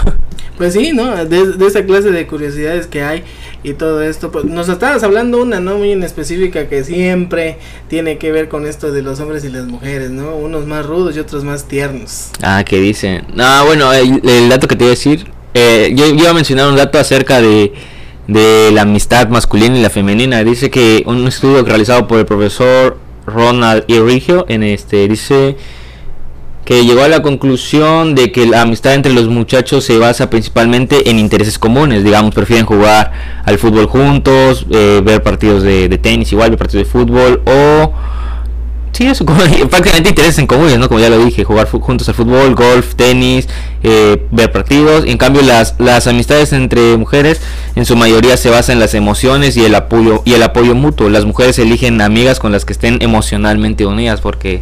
[0.57, 1.25] Pues sí, ¿no?
[1.25, 3.23] De, de esa clase de curiosidades que hay
[3.65, 4.31] y todo esto.
[4.31, 5.77] Pues nos estabas hablando una, ¿no?
[5.77, 7.57] Muy en específica que siempre
[7.89, 10.35] tiene que ver con esto de los hombres y las mujeres, ¿no?
[10.35, 12.29] Unos más rudos y otros más tiernos.
[12.41, 13.25] Ah, ¿qué dicen?
[13.33, 16.75] No, bueno, el, dato que te iba a decir, eh, yo, iba a mencionar un
[16.75, 17.73] dato acerca de,
[18.27, 20.43] de la amistad masculina y la femenina.
[20.43, 25.57] Dice que un estudio realizado por el profesor Ronald Irigio en este dice
[26.65, 31.11] que llegó a la conclusión de que la amistad entre los muchachos se basa principalmente
[31.11, 33.11] en intereses comunes, digamos, prefieren jugar
[33.45, 37.93] al fútbol juntos, eh, ver partidos de, tenis igual, ver partidos de fútbol o
[38.95, 40.87] Sí, eso, como, prácticamente intereses en comunes, ¿no?
[40.87, 43.45] Como ya lo dije, jugar juntos al fútbol, golf, tenis,
[43.83, 45.03] eh, ver partidos.
[45.05, 47.41] En cambio, las, las amistades entre mujeres
[47.75, 51.09] en su mayoría se basan en las emociones y el apoyo y el apoyo mutuo.
[51.09, 54.61] Las mujeres eligen amigas con las que estén emocionalmente unidas porque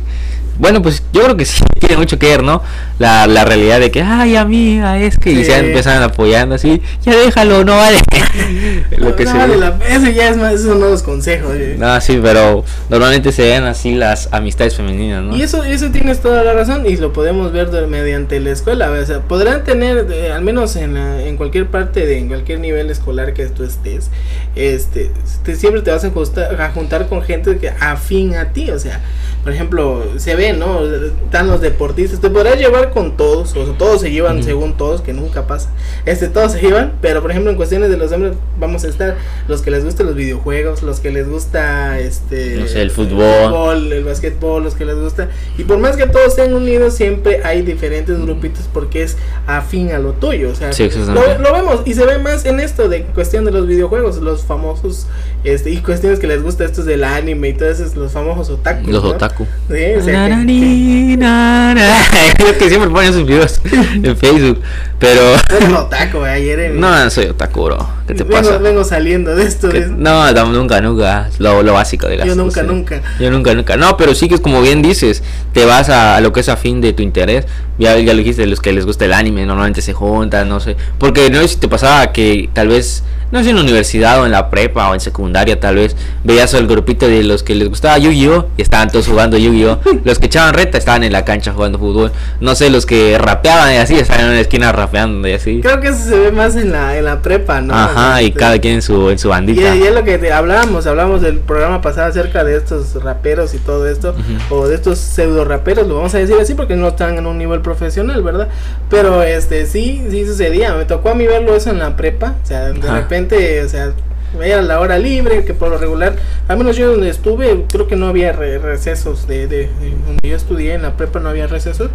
[0.60, 2.62] bueno, pues yo creo que sí tiene mucho que ver, ¿no?
[3.00, 5.46] La, la realidad de que, ay, amiga, es que y Sí.
[5.46, 7.98] se empiezan apoyando así, ya déjalo, no vale.
[8.98, 11.52] Lo que No se vale la- ese ya es más, esos son nuevos consejos.
[11.56, 11.76] eh.
[11.78, 15.36] No, sí, pero normalmente se ven así las amistades femeninas, ¿no?
[15.36, 18.90] Y eso, eso tienes toda la razón y lo podemos ver de- mediante la escuela.
[18.92, 22.60] O sea, podrán tener, eh, al menos en, la- en cualquier parte, de, en cualquier
[22.60, 24.10] nivel escolar que tú estés,
[24.56, 25.12] este,
[25.44, 28.70] te- siempre te vas a, justa- a juntar con gente que afín a ti.
[28.72, 29.02] O sea,
[29.44, 30.82] por ejemplo, se ve, ¿no?
[30.86, 35.02] Están los deportistas, te podrás llevar con todos, o sea, todos se llevan según todos,
[35.02, 35.70] que nunca pasa.
[36.06, 39.16] Este, todos se llevan, pero por ejemplo, en cuestiones de los hombres, vamos a estar
[39.48, 43.92] los que les gustan los videojuegos, los que les gusta, este, No sé, el fútbol.
[43.92, 45.30] el básquetbol, los que les gusta.
[45.58, 50.00] Y por más que todos estén unidos, siempre hay diferentes grupitos porque es afín a
[50.00, 50.52] lo tuyo.
[50.52, 53.52] O sea, Sí, lo, lo vemos y se ve más en esto de cuestión de
[53.52, 55.08] los videojuegos, los famosos,
[55.44, 58.90] este, y cuestiones que les gusta estos del anime y todo eso, los famosos otaku.
[58.90, 59.10] Los ¿no?
[59.10, 59.46] otaku.
[59.70, 63.60] Sí, o sea, que- que siempre ponen sus videos
[64.04, 64.62] en Facebook.
[65.00, 65.22] Pero.
[65.56, 67.90] Eres otaku, eh, ayer en- No, soy otaku, bro.
[68.08, 68.58] ¿Qué te vengo, pasa?
[68.58, 69.70] vengo saliendo de esto.
[69.70, 71.30] ¿Qué- de- No, no, nunca, nunca.
[71.40, 72.66] Lo, lo básico de las Yo nunca, cosas.
[72.68, 73.02] nunca.
[73.20, 73.78] Yo nunca, nunca.
[73.78, 76.50] No, pero sí que es como bien dices, te vas a, a lo que es
[76.50, 77.46] afín de tu interés.
[77.80, 80.76] Ya, ya lo dijiste, los que les gusta el anime normalmente se juntan, no sé.
[81.00, 83.04] Porque no sé si te pasaba que tal vez,
[83.34, 86.54] no sé, en la universidad o en la prepa o en secundaria tal vez, veías
[86.54, 88.50] el grupito de los que les gustaba Yu-Gi-Oh!
[88.58, 89.80] y estaban todos jugando Yu-Gi-Oh!
[90.06, 92.12] los que echaban reta estaban en la cancha jugando fútbol.
[92.40, 95.62] No sé, los que rapeaban y así, estaban en la esquina rapeando y así.
[95.62, 97.74] Creo que eso se ve más en la, en la prepa, ¿no?
[97.74, 99.76] Ajá, y Este, cada quien en su, en su bandita.
[99.76, 103.58] y es lo que te hablábamos, hablamos del programa pasado acerca de estos raperos y
[103.58, 104.14] todo esto,
[104.52, 107.40] o de estos pseudo raperos, lo vamos a decir así porque no están en un
[107.40, 108.48] nivel profesional, ¿verdad?
[108.92, 112.46] Pero este sí, sí sucedía, me tocó a mí verlo eso en la prepa, o
[112.46, 113.00] sea, de Ajá.
[113.00, 113.94] repente, o sea,
[114.42, 116.16] era la hora libre, que por lo regular,
[116.48, 120.30] al menos yo donde estuve, creo que no había re- recesos, de, de, de donde
[120.30, 121.90] yo estudié en la prepa no había recesos,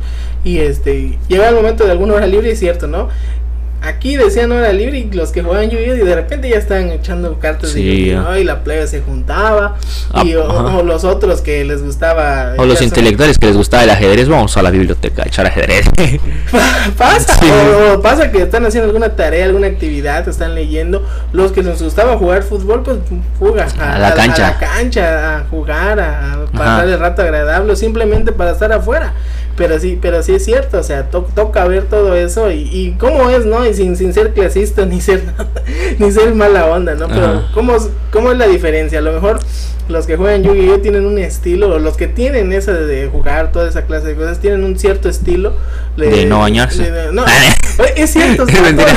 [0.45, 3.09] y este, llegaba el momento de alguna hora libre, es cierto, ¿no?
[3.81, 5.95] Aquí decían hora libre y los que jugaban Yu-Gi-Oh!
[5.95, 9.77] y de repente ya estaban echando cartas de y la playa se juntaba
[10.13, 13.91] Ah, y o, los otros que les gustaba O los intelectuales que les gustaba el
[13.91, 15.87] ajedrez, vamos a la biblioteca a echar ajedrez.
[16.99, 17.49] pasa Sí.
[17.51, 21.81] o, o pasa que están haciendo alguna tarea alguna actividad están leyendo los que les
[21.81, 22.99] gustaba jugar fútbol pues
[23.39, 24.49] fuga A la cancha.
[24.49, 26.85] a la cancha a jugar a, pasar Ajá.
[26.85, 29.13] el rato agradable simplemente para estar afuera
[29.59, 32.93] pero sí pero sí es cierto o sea to- toca ver todo eso y, y
[32.99, 35.23] cómo es no y sin, sin ser clasista ni ser
[35.99, 37.51] ni ser mala onda no pero Ajá.
[37.53, 39.41] cómo es- cómo es la diferencia a lo mejor
[39.89, 43.69] los que juegan Yu-Gi-Oh tienen un estilo o los que tienen esa de jugar toda
[43.71, 45.55] esa clase de cosas tienen un cierto estilo
[45.99, 46.93] De no bañarse.
[47.13, 47.25] no,
[47.97, 48.93] es cierto, Mentira.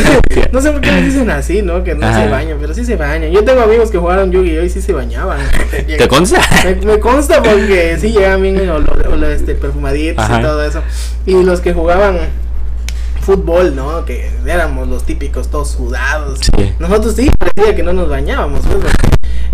[0.52, 1.84] no sé por qué les dicen así, ¿no?
[1.84, 2.24] Que no Ajá.
[2.24, 3.32] se bañan, pero sí se bañan.
[3.32, 4.64] Yo tengo amigos que jugaron Yu-Gi-Oh!
[4.64, 5.40] y sí se bañaban.
[5.88, 6.40] ¿Te consta?
[6.64, 10.40] Me, me consta porque sí llegaban bien olor, olor, este, perfumaditos Ajá.
[10.40, 10.84] y todo eso.
[11.26, 12.20] Y los que jugaban
[13.22, 14.04] fútbol, ¿no?
[14.06, 16.40] Que éramos los típicos todos sudados.
[16.40, 16.74] Sí.
[16.80, 18.94] Nosotros sí parecía que no nos bañábamos, pues,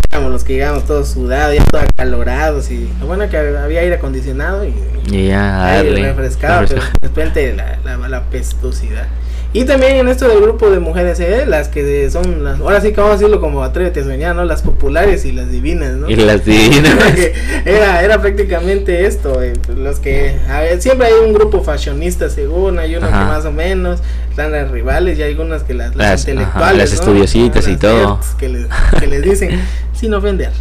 [0.10, 3.95] éramos los que llegábamos todos sudados, ya todos acalorados y lo bueno que había aire
[3.95, 4.73] acondicionado y
[5.12, 9.08] Y ya, a aire refrescado, pero de repente la, la, la pestosidad.
[9.53, 11.45] Y también en esto del grupo de mujeres, ¿eh?
[11.47, 14.43] las que son las, ahora sí que vamos a decirlo como atrévete a soñar, ¿no?
[14.43, 16.10] Las populares y las divinas, ¿no?
[16.10, 16.93] Y las divinas.
[17.65, 22.77] Era, era prácticamente esto, eh, los que a ver, siempre hay un grupo fashionista según,
[22.79, 23.19] hay uno Ajá.
[23.19, 26.31] que más o menos, están las rivales y hay algunas que las, las, Las- ajá,
[26.31, 26.95] intelectuales, las ¿no?
[26.95, 28.19] estudiositas y Las todo.
[28.38, 28.67] Que les,
[28.99, 29.62] que les dicen,
[29.93, 30.51] sin ofender.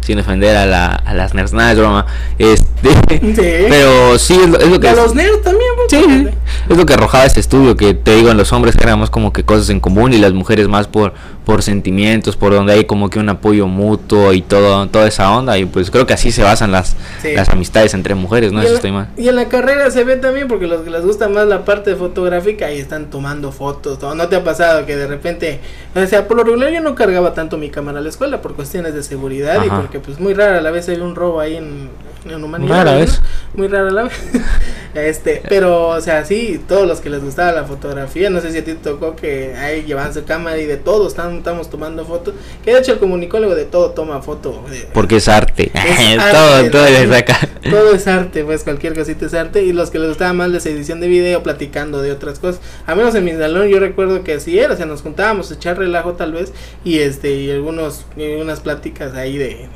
[0.00, 2.06] Sin ofender a, la, a las nerds, nada es broma.
[2.38, 2.64] Este,
[3.08, 3.66] Sí.
[3.68, 4.88] Pero sí, es lo, es lo Y que.
[4.88, 6.28] a los nerds también, pues, Sí,
[6.68, 9.42] es lo que arrojaba ese estudio, que te digo, en los hombres éramos como que
[9.44, 11.12] cosas en común y las mujeres más por,
[11.46, 15.56] por sentimientos, por donde hay como que un apoyo mutuo y todo, toda esa onda.
[15.58, 17.32] Y pues creo que así se basan las, Sí.
[17.34, 18.60] las amistades entre mujeres, ¿no?
[18.60, 19.08] y, Eso en, estoy mal.
[19.16, 21.94] y en la carrera se ve también porque los que les gusta más la parte
[21.96, 23.98] fotográfica y están tomando fotos.
[24.02, 24.14] ¿no?
[24.14, 25.60] ¿No te ha pasado que de repente,
[25.94, 28.54] o sea, por lo regular yo no cargaba tanto mi cámara a la escuela por
[28.54, 31.56] cuestiones de seguridad y porque pues muy rara a la vez hay un robo ahí
[31.56, 31.90] en,
[32.28, 32.76] en humanidad.
[32.78, 32.98] Rara ¿no?
[33.00, 33.20] vez.
[33.54, 34.12] Muy rara la vez.
[34.94, 38.58] este, pero o sea, sí, todos los que les gustaba la fotografía, no sé si
[38.58, 42.04] a ti te tocó que ahí llevaban su cámara y de todo están, estamos tomando
[42.04, 42.34] fotos.
[42.64, 44.64] Que de hecho el comunicólogo de todo toma foto.
[44.70, 45.70] de- Porque es arte.
[45.74, 46.90] Es todo, arte, todo ¿no?
[46.90, 47.38] le saca.
[47.70, 49.62] todo es arte, pues cualquier cosita es arte.
[49.62, 52.60] Y los que les gustaba más la edición de video, platicando de otras cosas.
[52.86, 55.54] A menos en mi salón yo recuerdo que así era, o sea, nos juntábamos a
[55.54, 56.52] echar relajo tal vez.
[56.84, 59.68] Y este, y algunos, y unas pláticas ahí de, de,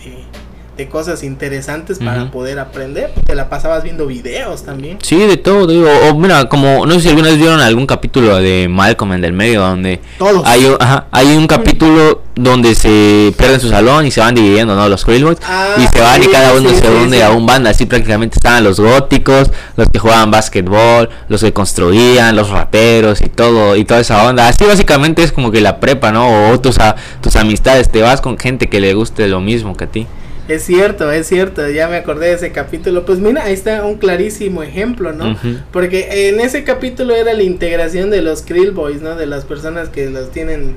[0.79, 3.13] de cosas interesantes para poder aprender.
[3.27, 4.99] Te la pasabas viendo videos también.
[5.03, 8.37] Sí, de todo, digo, o mira, como, no sé si alguna vez vieron algún capítulo
[8.39, 10.47] de Malcolm en del medio, donde Todos.
[10.47, 14.77] hay, un- ajá, hay un capítulo donde se pierden su salón y se van dividiendo,
[14.77, 14.89] ¿no?
[14.89, 17.23] Los Krillboys, Ah, y se van y cada uno sí, se sí, une sí.
[17.25, 22.37] a un banda, así prácticamente estaban los góticos, los que jugaban básquetbol, los que construían,
[22.37, 26.13] los raperos y todo, y toda esa onda, así básicamente es como que la prepa,
[26.13, 26.53] ¿no?
[26.53, 29.83] O tus, a- tus amistades, te vas con gente que le guste lo mismo que
[29.85, 30.07] a ti.
[30.49, 33.05] Es cierto, es cierto, ya me acordé de ese capítulo.
[33.05, 35.37] Pues mira, ahí está un clarísimo ejemplo, ¿no?
[35.73, 39.15] Porque en ese capítulo era la integración de los Krill Boys, ¿no?
[39.15, 40.75] De las personas que los tienen.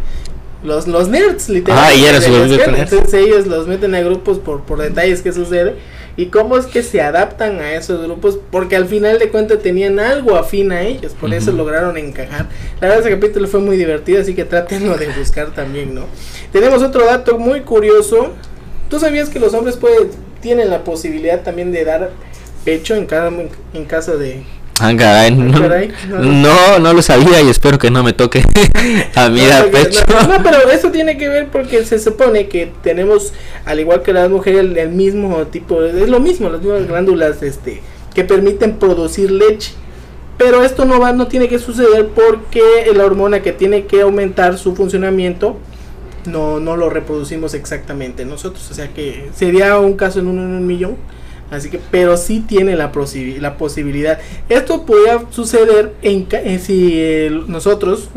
[0.63, 1.95] Los, los nerds, literalmente.
[1.95, 2.77] Ah, y era su la grupo de escuela.
[2.77, 2.93] nerds.
[2.93, 5.75] Entonces ellos los meten a grupos por, por detalles que sucede.
[6.17, 8.37] Y cómo es que se adaptan a esos grupos.
[8.51, 11.13] Porque al final de cuentas tenían algo afín a ellos.
[11.13, 12.47] Por eso lograron encajar.
[12.81, 14.21] La verdad, ese capítulo fue muy divertido.
[14.21, 16.05] Así que trátenlo de buscar también, ¿no?
[16.51, 18.33] Tenemos otro dato muy curioso.
[18.91, 20.09] ¿Tú sabías que los hombres pueden,
[20.41, 22.11] tienen la posibilidad también de dar
[22.65, 23.31] pecho en, cada,
[23.73, 24.43] en caso de...
[24.81, 26.19] Ah, caray, no, caray, no.
[26.19, 28.43] no, no lo sabía y espero que no me toque
[29.15, 30.01] a mí No, dar pecho.
[30.09, 33.31] no, no, pero eso tiene que ver porque se supone que tenemos,
[33.63, 37.41] al igual que las mujeres, el, el mismo tipo, es lo mismo, las mismas glándulas
[37.43, 37.81] este,
[38.13, 39.71] que permiten producir leche.
[40.37, 42.61] Pero esto no va, no tiene que suceder porque
[42.93, 45.57] la hormona que tiene que aumentar su funcionamiento
[46.25, 48.69] no, no lo reproducimos exactamente nosotros.
[48.71, 50.95] O sea que sería un caso en uno en un millón.
[51.49, 52.91] Así que, pero sí tiene la,
[53.39, 54.19] la posibilidad.
[54.47, 58.09] Esto podría suceder en, en si eh, nosotros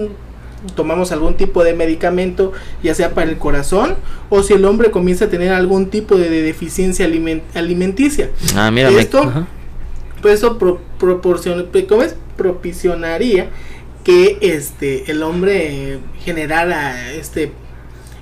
[0.76, 2.52] tomamos algún tipo de medicamento,
[2.82, 3.96] ya sea para el corazón,
[4.30, 8.30] o si el hombre comienza a tener algún tipo de, de deficiencia aliment- alimenticia.
[8.54, 9.46] Ah, mira, Esto-.
[10.22, 12.14] Pues eso pro, proporciona- ¿cómo es?
[14.04, 17.52] que este el hombre eh, generara este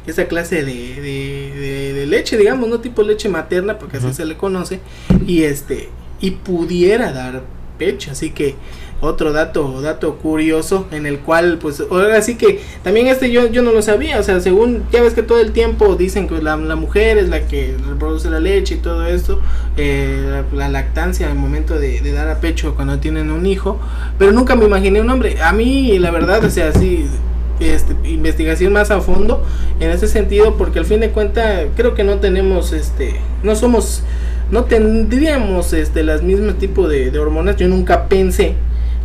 [0.06, 4.24] esa clase de, de, de- de leche, digamos, no tipo leche materna, porque así se
[4.24, 4.80] le conoce,
[5.26, 5.88] y este,
[6.20, 7.42] y pudiera dar
[7.78, 8.54] pecho, así que
[9.00, 13.62] otro dato, dato curioso, en el cual, pues, ahora sí que, también este yo, yo
[13.62, 16.56] no lo sabía, o sea, según, ya ves que todo el tiempo dicen que la,
[16.56, 19.40] la mujer es la que reproduce la leche y todo esto,
[19.76, 23.80] eh, la, la lactancia al momento de, de dar a pecho cuando tienen un hijo,
[24.20, 27.06] pero nunca me imaginé un hombre, a mí, la verdad, o sea, sí,
[27.70, 29.44] este, investigación más a fondo
[29.80, 34.02] en ese sentido porque al fin de cuentas creo que no tenemos este no somos
[34.50, 37.56] no tendríamos este las mismas tipo de, de hormonas.
[37.56, 38.54] Yo nunca pensé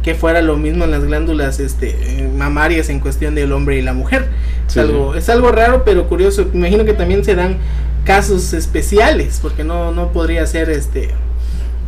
[0.04, 3.94] que fuera lo mismo en las glándulas este mamarias en cuestión del hombre y la
[3.94, 4.28] mujer.
[4.68, 6.48] Es Sí, algo es algo raro pero curioso.
[6.52, 7.58] Me imagino que también se dan
[8.04, 11.12] casos especiales porque no no podría ser este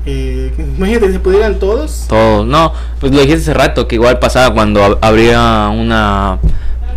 [0.06, 2.06] eh, imagínate se pudieran todos.
[2.08, 6.40] Todo, no, pues lo dijiste hace rato, que igual pasaba cuando hab- habría una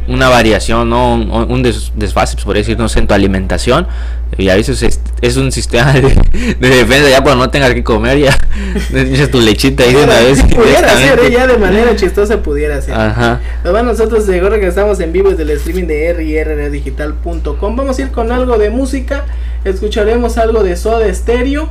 [0.09, 1.15] una variación, ¿no?
[1.15, 3.87] Un, un des- desfase, pues, podría decir, no sé, en tu alimentación.
[4.39, 6.01] Y a veces es, es un sistema de,
[6.59, 8.39] de defensa, ya cuando no tengas que comer, ya
[8.95, 10.43] echas tu lechita ahí de una vez.
[10.45, 12.95] pudiera ser, eh, ya de manera chistosa pudiera ser.
[12.95, 13.41] Ajá.
[13.63, 17.77] Nosotros seguro que estamos en vivo desde el streaming de rrdigital.com.
[17.77, 19.25] Vamos a ir con algo de música.
[19.65, 21.69] Escucharemos algo de Soda Stereo.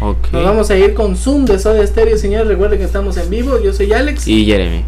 [0.00, 0.32] Ok.
[0.32, 2.48] Nos vamos a ir con Zoom de Soda Stereo, señores.
[2.48, 3.60] Recuerden que estamos en vivo.
[3.62, 4.26] Yo soy Alex.
[4.26, 4.84] Y Jeremy.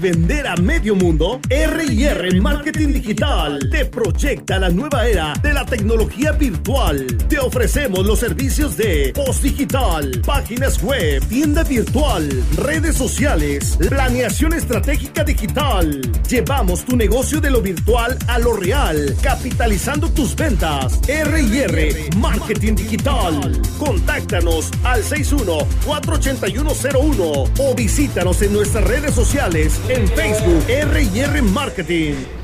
[0.00, 1.40] ¿Quieres vender a medio mundo?
[1.48, 7.06] R&R Marketing Digital te proyecta la nueva era de la tecnología virtual.
[7.28, 15.09] Te ofrecemos los servicios de post digital, páginas web, tienda virtual, redes sociales, planeación estratégica
[15.24, 16.00] digital.
[16.28, 21.00] Llevamos tu negocio de lo virtual a lo real, capitalizando tus ventas.
[21.08, 23.60] R&R Marketing Digital.
[23.78, 32.39] Contáctanos al 61-48101 o visítanos en nuestras redes sociales en Facebook R&R Marketing.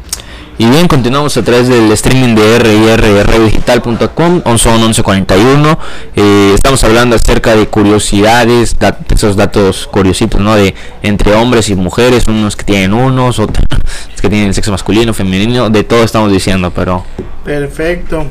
[0.58, 5.78] Y bien, continuamos a través del streaming de rrrdigital.com, son 11.41.
[6.16, 8.74] Eh, estamos hablando acerca de curiosidades,
[9.14, 10.56] esos datos curiositos, ¿no?
[10.56, 13.66] De entre hombres y mujeres, unos que tienen unos, otros
[14.22, 17.04] que tienen sexo masculino, femenino, de todo estamos diciendo, pero
[17.44, 18.24] Perfecto.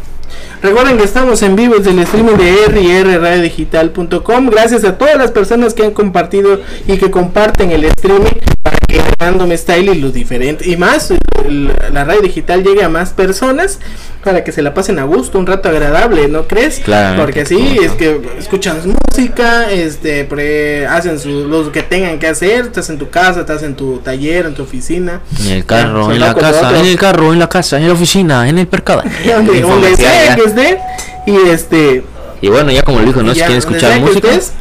[0.63, 4.49] Recuerden que estamos en vivo desde el streaming de rrradiodigital.com.
[4.49, 8.31] Gracias a todas las personas que han compartido y que comparten el streaming
[9.19, 11.13] Random Style y los diferentes y más
[11.93, 13.79] la radio digital llegue a más personas
[14.23, 16.79] para que se la pasen a gusto, un rato agradable, ¿no crees?
[16.79, 17.21] Claramente.
[17.23, 18.77] Porque así es que escuchan
[19.11, 23.61] música, este, pre- hacen su, lo que tengan que hacer, estás en tu casa, estás
[23.61, 25.21] en tu taller, en tu oficina.
[25.41, 28.49] en el carro, en la casa, en el carro, en la casa, en la oficina,
[28.49, 29.03] en el percado.
[29.61, 30.79] donde, sea que esté
[31.27, 32.03] y este
[32.41, 33.33] Y bueno, ya como lo dijo, ¿no?
[33.33, 34.53] Si quieren escuchar música, estés,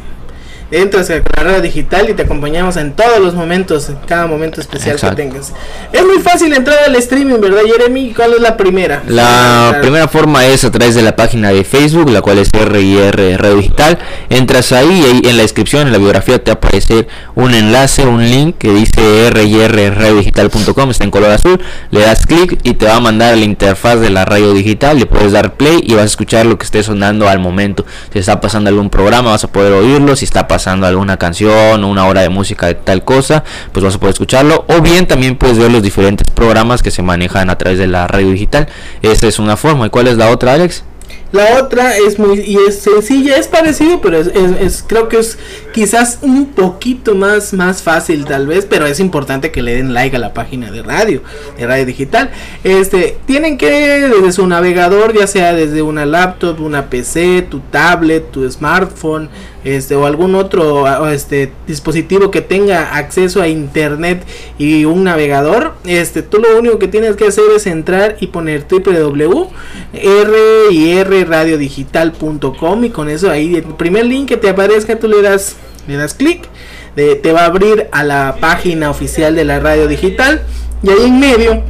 [0.71, 4.61] entras a la radio digital y te acompañamos en todos los momentos, en cada momento
[4.61, 5.15] especial Exacto.
[5.15, 5.53] que tengas.
[5.93, 8.13] Es muy fácil entrar al streaming, ¿verdad, Jeremy?
[8.13, 9.03] ¿Cuál es la primera?
[9.07, 13.37] La primera forma es a través de la página de Facebook, la cual es RIR
[13.39, 13.99] Radio Digital.
[14.29, 18.05] Entras ahí y en la descripción, en la biografía, te va a aparecer un enlace,
[18.05, 21.61] un link que dice RIRRadiodigital.com, está en color azul.
[21.91, 24.97] Le das clic y te va a mandar a la interfaz de la radio digital.
[24.97, 27.85] Le puedes dar play y vas a escuchar lo que esté sonando al momento.
[28.11, 30.15] Si está pasando algún programa, vas a poder oírlo.
[30.15, 33.99] Si está pasando alguna canción una hora de música de tal cosa, pues vas a
[33.99, 34.65] poder escucharlo.
[34.67, 38.07] O bien también puedes ver los diferentes programas que se manejan a través de la
[38.07, 38.67] radio digital.
[39.01, 39.87] Esa es una forma.
[39.87, 40.83] ¿Y cuál es la otra, Alex?
[41.31, 45.19] La otra es muy y es sencilla, es parecido, pero es, es- es- creo que
[45.19, 45.37] es
[45.75, 50.15] quizás un poquito más más fácil tal vez, pero es importante que le den like
[50.15, 51.21] a la página de radio,
[51.57, 52.31] de radio digital.
[52.63, 58.31] Este, tienen que desde su navegador, ya sea desde una laptop, una PC, tu tablet,
[58.31, 59.27] tu smartphone,
[59.65, 64.23] este o algún otro este dispositivo que tenga acceso a internet
[64.57, 68.65] y un navegador, este tú lo único que tienes que hacer es entrar y poner
[68.65, 69.49] www
[69.93, 70.31] r
[70.71, 75.21] y r radiodigital.com y con eso ahí el primer link que te aparezca tú le
[75.21, 75.55] das
[75.87, 76.47] le das clic
[76.95, 80.43] te va a abrir a la página oficial de la radio digital
[80.81, 81.63] y ahí en medio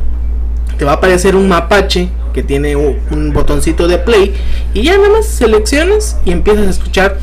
[0.77, 4.33] te va a aparecer un mapache que tiene un botoncito de play
[4.73, 7.17] y ya nada más seleccionas y empiezas a escuchar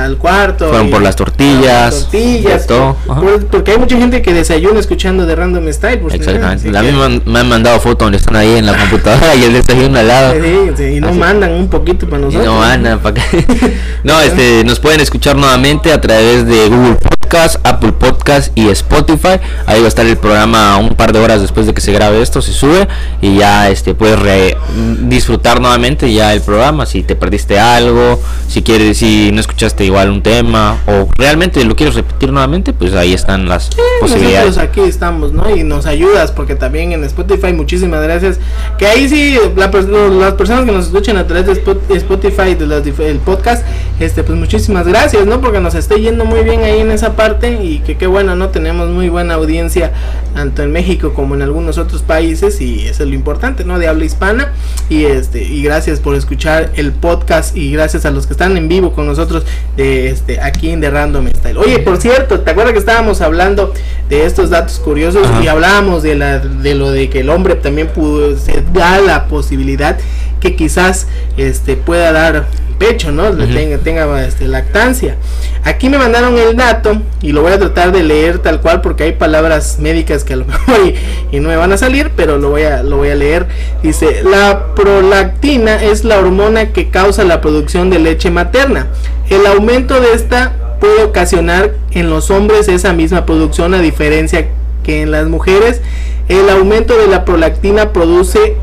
[0.04, 0.68] al cuarto.
[0.68, 5.26] Fueron y- por las tortillas, tortillas, todo, por- porque hay mucha gente que desayuna escuchando
[5.26, 5.98] de Random Style.
[5.98, 6.68] pues, Exactamente.
[6.68, 8.76] así A mí que- me han, me han mandado fotos donde están ahí en la
[8.76, 10.34] computadora y el desayuno al lado.
[10.34, 11.18] Sí, sí, y no Así.
[11.18, 12.46] mandan un poquito para Y nosotros.
[12.46, 13.22] no mandan para que
[14.04, 16.96] no este nos pueden escuchar nuevamente a través de Google
[17.32, 19.40] Podcast Apple Podcast y Spotify.
[19.64, 22.20] Ahí va a estar el programa un par de horas después de que se grabe
[22.20, 22.86] esto, se sube
[23.22, 24.54] y ya este puedes re-
[25.00, 30.10] disfrutar nuevamente ya el programa si te perdiste algo, si quieres si no escuchaste igual
[30.10, 33.70] un tema o realmente lo quieres repetir nuevamente, pues ahí están las
[34.02, 34.48] posibilidades.
[34.48, 35.56] Nosotros aquí estamos, ¿no?
[35.56, 38.40] Y nos ayudas porque también en Spotify, muchísimas gracias.
[38.78, 42.66] Que ahí sí, la las personas que nos escuchan a través de Spot- Spotify, de
[42.84, 43.64] dif- el podcast,
[43.98, 45.40] este, pues muchísimas gracias, ¿no?
[45.40, 48.48] Porque nos está yendo muy bien ahí en esa parte y que qué bueno, ¿no?
[48.48, 49.92] Tenemos muy buena audiencia
[50.34, 53.78] tanto en México como en algunos otros países y eso es lo importante, ¿no?
[53.78, 54.52] De habla hispana
[54.88, 58.66] y este y gracias por escuchar el podcast y gracias a los que están en
[58.66, 59.44] vivo con nosotros
[59.76, 61.58] de este aquí en The Random Style.
[61.58, 63.72] Oye, por cierto, ¿te acuerdas que estábamos hablando
[64.08, 65.44] de estos datos curiosos Ajá.
[65.44, 69.26] y hablábamos de la de lo de que el hombre también pudo se da la
[69.26, 69.96] posibilidad
[70.40, 71.06] que quizás
[71.36, 72.48] este pueda dar
[72.82, 73.30] pecho, ¿no?
[73.30, 75.16] Tenga, tenga este, lactancia.
[75.62, 79.04] Aquí me mandaron el dato y lo voy a tratar de leer tal cual porque
[79.04, 82.38] hay palabras médicas que a lo mejor y, y no me van a salir, pero
[82.38, 83.46] lo voy a lo voy a leer.
[83.84, 88.88] Dice, la prolactina es la hormona que causa la producción de leche materna.
[89.30, 94.48] El aumento de esta puede ocasionar en los hombres esa misma producción a diferencia
[94.82, 95.80] que en las mujeres.
[96.28, 98.56] El aumento de la prolactina produce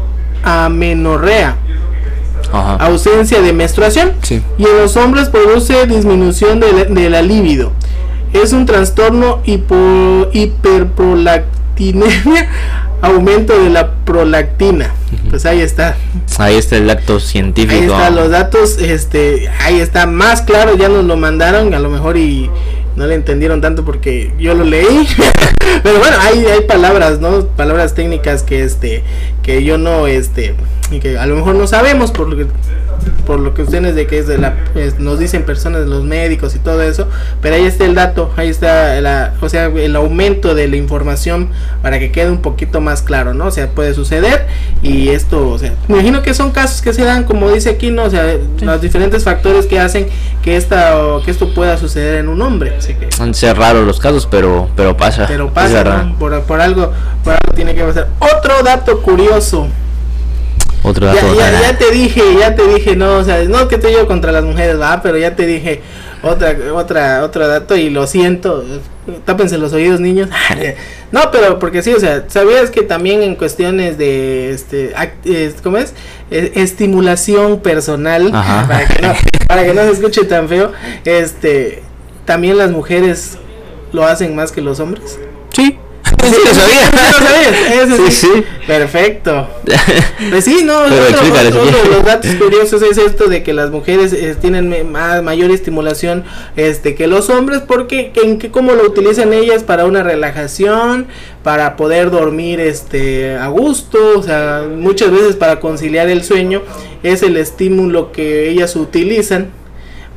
[0.44, 1.56] amenorrea
[2.52, 2.76] Ajá.
[2.86, 4.42] ausencia de menstruación Sí.
[4.58, 7.72] y en los hombres produce disminución de la, de la libido.
[8.34, 12.50] Es un trastorno hipo, hiperprolactinemia,
[13.02, 14.92] aumento de la prolactina.
[15.30, 15.96] Pues ahí está.
[16.38, 17.94] Ahí está el dato Ahí científico.
[17.94, 22.18] están los datos, este, ahí está más claro, ya nos lo mandaron, a lo mejor
[22.18, 22.50] y
[22.96, 25.08] no le entendieron tanto porque yo lo leí.
[25.84, 27.46] Pero bueno, hay, hay palabras, ¿no?
[27.48, 29.04] Palabras técnicas que este
[29.44, 30.56] que yo no este
[30.92, 32.48] y que a lo mejor no sabemos por lo que
[33.26, 36.56] por lo que ustedes de que es de la pues, nos dicen personas los médicos
[36.56, 37.08] y todo eso,
[37.42, 41.50] pero ahí está el dato, ahí está la, o sea, el aumento de la información
[41.82, 43.46] para que quede un poquito más claro, ¿no?
[43.46, 44.48] O sea, puede suceder
[44.82, 47.92] y esto, o sea, me imagino que son casos que se dan como dice aquí,
[47.92, 48.04] ¿no?
[48.04, 50.08] O sea, los diferentes factores que hacen
[50.42, 53.86] que esta o que esto pueda suceder en un hombre, así que Han ser raros
[53.86, 55.26] los casos, pero pero pasa.
[55.28, 56.06] pero pasa, verdad.
[56.06, 56.18] ¿no?
[56.18, 56.92] por, por algo,
[57.24, 58.08] por algo tiene que pasar.
[58.20, 59.68] Otro dato curioso.
[60.84, 61.36] Otro dato.
[61.36, 64.32] ya, ya te dije, ya te dije, no, o sea, no que estoy yo contra
[64.32, 65.82] las mujeres, va, pero ya te dije
[66.22, 68.66] otra, otra, otro dato y lo siento,
[69.26, 70.30] tápense los oídos, niños.
[71.12, 74.94] no, pero porque sí, o sea, sabías que también en cuestiones de, este,
[75.64, 75.94] ¿cómo es?
[76.32, 78.68] Eh, estimulación personal, Ajá.
[78.68, 79.14] para que no,
[79.48, 80.72] para que no se escuche tan feo,
[81.06, 81.84] este,
[82.26, 83.38] también las mujeres
[83.94, 85.20] lo hacen más que los hombres.
[85.56, 85.78] Sí.
[86.22, 86.92] Sí, lo sabía.
[87.30, 88.12] ¿Sí Sí, sí.
[88.12, 88.44] sí.
[88.68, 89.48] Perfecto.
[90.30, 93.72] Pues sí, no, Pero otro, otro de los datos curiosos es esto de que las
[93.72, 96.26] mujeres eh, tienen más, mayor estimulación
[96.58, 101.08] este que los hombres porque que, en que cómo lo utilizan ellas para una relajación,
[101.42, 106.64] para poder dormir este a gusto, o sea, muchas veces para conciliar el sueño
[107.02, 109.50] es el estímulo que ellas utilizan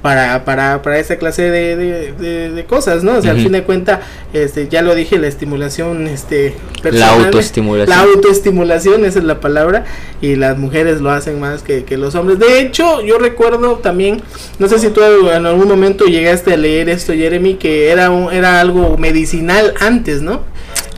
[0.03, 3.19] para, para, para esa clase de, de, de- de cosas, ¿no?
[3.19, 4.01] O sea, al fin de cuentas,
[4.33, 7.97] este, ya lo dije, la estimulación, este, La personal, autoestimulación.
[7.97, 9.85] La autoestimulación, esa es la palabra,
[10.21, 12.39] y las mujeres lo hacen más que, que los hombres.
[12.41, 14.23] De hecho, yo recuerdo también,
[14.59, 18.33] no sé si tú en algún momento llegaste a leer esto, Jeremy, que era, un,
[18.33, 20.43] era algo medicinal antes, ¿no?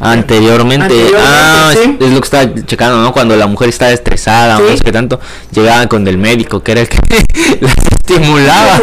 [0.01, 1.97] Anteriormente, Anteriormente, ah, es- sí.
[2.01, 3.13] es, lo que estaba checando, ¿no?
[3.13, 4.65] Cuando la mujer estaba estresada, o Sí.
[4.71, 5.21] no sé qué tanto,
[5.53, 6.99] llegaban con el médico, que era el que
[7.61, 8.81] la estimulaba.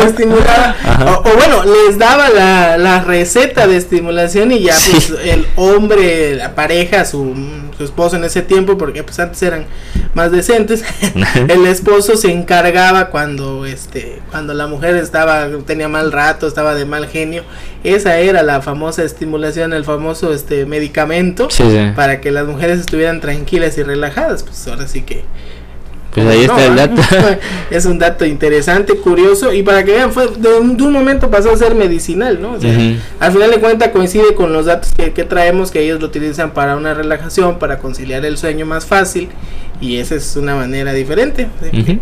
[1.05, 4.91] O, o bueno, les daba la, la receta de estimulación y ya Sí.
[4.91, 7.35] pues el hombre, la pareja, su,
[7.77, 9.65] su esposo en ese tiempo, porque pues antes eran
[10.13, 10.83] más decentes,
[11.47, 16.85] el esposo se encargaba cuando este cuando la mujer estaba tenía mal rato, estaba de
[16.85, 17.43] mal genio,
[17.83, 21.91] esa era la famosa estimulación, el famoso este medicamento Sí, sí.
[21.95, 25.23] para que las mujeres estuvieran tranquilas y relajadas, pues ahora sí que
[26.13, 27.01] Pues ahí no, está el dato.
[27.71, 31.29] es un dato interesante, curioso y para que vean, fue de un, de un momento
[31.31, 32.53] pasó a ser medicinal, ¿no?
[32.53, 32.71] O sea.
[33.19, 36.51] Al final de cuentas coincide con los datos que, que traemos, que ellos lo utilizan
[36.51, 39.29] para una relajación, para conciliar el sueño más fácil
[39.79, 41.47] y esa es una manera diferente.
[41.71, 41.99] ¿sí?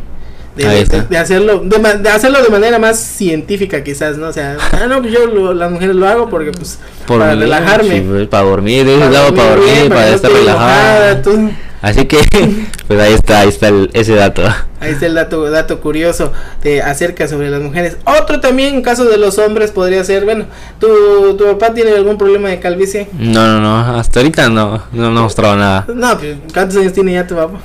[0.55, 1.03] De, Ahí de- está.
[1.03, 5.13] de hacerlo de, hacerlo de manera más científica quizás no o sea ah, no pues
[5.13, 8.43] yo lo- las mujeres lo hago porque pues Por para mí, relajarme sí, pues, para
[8.43, 11.21] dormir, para dormir dormir, bien, para que no estar relajada.
[11.21, 11.49] tú-
[11.81, 12.17] Así que,
[12.89, 14.41] pues ahí está, ahí está el- ese dato.
[14.81, 17.95] Ahí está el dato, dato curioso de acerca sobre las mujeres.
[18.03, 20.43] Otro también, en caso de los hombres, podría ser, bueno,
[20.77, 23.07] ¿tu, tu papá tiene algún problema de calvicie?
[23.17, 25.85] No, no, no, hasta ahorita no, no me ha mostrado nada.
[25.87, 27.59] No, pues, ¿cuántos años tiene ya tu papá?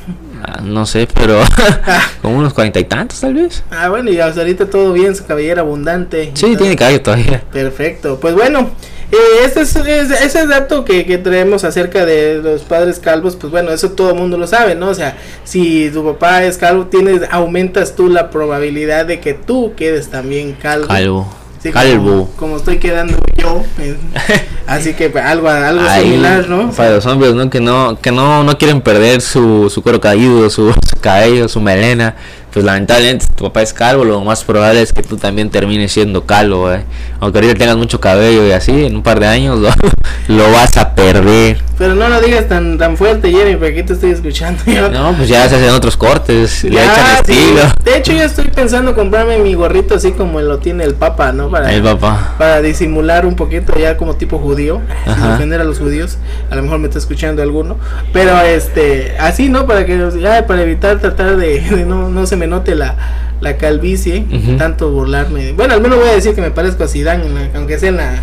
[0.47, 1.41] Ah, No sé, pero
[2.23, 3.63] como unos cuarenta y tantos tal vez.
[3.71, 6.31] Ah, bueno, y hasta ahorita todo bien, su cabellera abundante.
[6.35, 7.43] Sí, tiene cabello todavía.
[7.53, 8.71] Perfecto, pues bueno,
[9.13, 13.51] Eh, este es, es- ese dato que, que traemos acerca de los padres calvos, pues
[13.53, 14.89] bueno, eso todo el mundo lo sabe, ¿no?
[14.89, 19.73] O sea, si tu papá es calvo, tienes, aumentas tú la probabilidad de que tú
[19.77, 20.89] quedes también calvo.
[20.89, 21.33] Calvo.
[21.65, 22.27] Sí, Calvo.
[22.27, 23.63] Como, como estoy quedando yo.
[23.79, 23.97] eh,
[24.67, 26.71] así que pues, algo, algo Ahí, similar, ¿no?
[26.73, 27.49] Para los hombres, ¿no?
[27.49, 31.63] Que no, que no, no quieren perder su, su cuero caído, su, su cabello, su
[31.63, 32.17] melena.
[32.53, 36.27] Pues lamentablemente tu papá es calvo, lo más probable es que tú también termines siendo
[36.27, 36.85] calvo, ¿eh?
[37.19, 39.71] Aunque ahorita tengas mucho cabello y así, en un par de años lo,
[40.29, 41.59] lo vas a perder.
[41.77, 44.63] Pero no lo digas tan tan fuerte, Jeremy, porque aquí te estoy escuchando.
[44.67, 44.91] yo.
[44.91, 47.33] No, pues ya se hacen otros cortes, le Ya, echan sí.
[47.33, 47.63] estilo.
[47.85, 51.51] De hecho, yo estoy pensando comprarme mi gorrito así como lo tiene el Papa, ¿no?
[51.51, 52.35] Para, El papá.
[52.39, 55.35] para disimular un poquito ya como tipo judío, sin Ajá.
[55.35, 56.19] ofender a los judíos.
[56.51, 57.77] A lo mejor me está escuchando alguno,
[58.13, 59.67] pero este, así, ¿no?
[59.67, 62.95] Para que ya, para evitar tratar de, de no, no se me note la,
[63.41, 64.25] la calvicie,
[64.59, 65.53] tanto burlarme.
[65.55, 68.15] Bueno, al menos voy a decir que me parezco a Zidane, aunque sea en la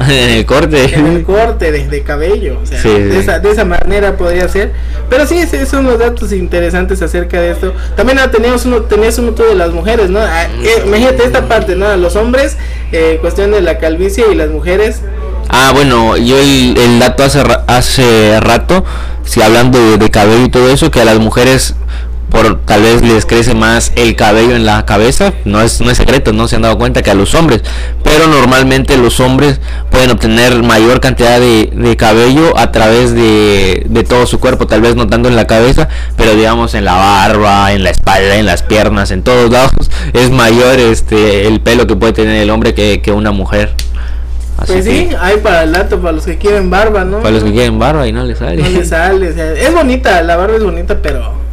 [0.00, 0.94] en el corte.
[0.94, 3.18] en el corte de, de cabello, o sea, Sí, de, sí.
[3.18, 4.72] esa, de esa manera podría ser.
[5.08, 7.72] Pero sí, esos son los datos interesantes acerca de esto.
[7.96, 10.20] También ah, teníamos uno, tenías uno de las mujeres, ¿no?
[10.20, 11.96] Ah, eh, imagínate esta parte, ¿no?
[11.96, 12.56] Los hombres,
[12.92, 15.00] eh, cuestión de la calvicie y las mujeres.
[15.48, 18.84] Ah, bueno, yo el, el dato hace, hace rato,
[19.24, 21.74] si hablando de, de cabello y todo eso, que a las mujeres
[22.36, 25.96] por tal vez les crece más el cabello en la cabeza, no es, no es
[25.96, 27.62] secreto, no se han dado cuenta que a los hombres,
[28.04, 29.58] pero normalmente los hombres
[29.90, 34.82] pueden obtener mayor cantidad de, de cabello a través de, de todo su cuerpo, tal
[34.82, 38.44] vez no tanto en la cabeza, pero digamos en la barba, en la espalda, en
[38.44, 39.72] las piernas, en todos lados,
[40.12, 43.72] es mayor este el pelo que puede tener el hombre que, que una mujer.
[44.58, 47.18] Así Pues sí, que- hay para el dato, para los que quieren barba, ¿no?
[47.20, 48.62] para los que quieren barba y no les sale.
[48.62, 51.45] No le sale, o sea, es bonita, la barba es bonita, pero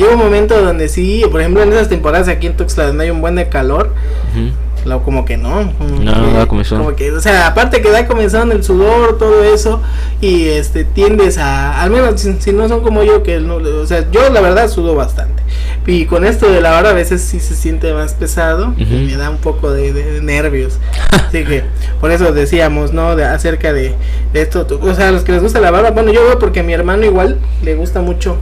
[0.00, 3.10] llega un momento donde sí, por ejemplo en esas temporadas aquí en Tuxtla donde hay
[3.10, 3.94] un buen de calor,
[4.34, 4.50] Ujú.
[4.86, 5.74] Lo, como que no.
[5.76, 6.78] Como No, que, da comezón.
[6.82, 9.82] Como que, o sea, aparte que da comezón el sudor, todo eso,
[10.22, 13.86] y este tiendes a, al menos si, si no son como yo, que no, o
[13.86, 15.42] sea, yo la verdad sudo bastante.
[15.86, 18.94] Y con esto de la barba a veces sí se siente más pesado, y Ujú.
[18.94, 20.78] me da un poco de, de- de nervios.
[21.10, 21.62] Así que
[22.00, 23.16] por eso decíamos, ¿no?
[23.16, 23.94] De, acerca de,
[24.32, 26.60] de esto, o sea, a los que les gusta la barba, bueno, yo veo porque
[26.60, 28.38] a mi hermano igual le gusta mucho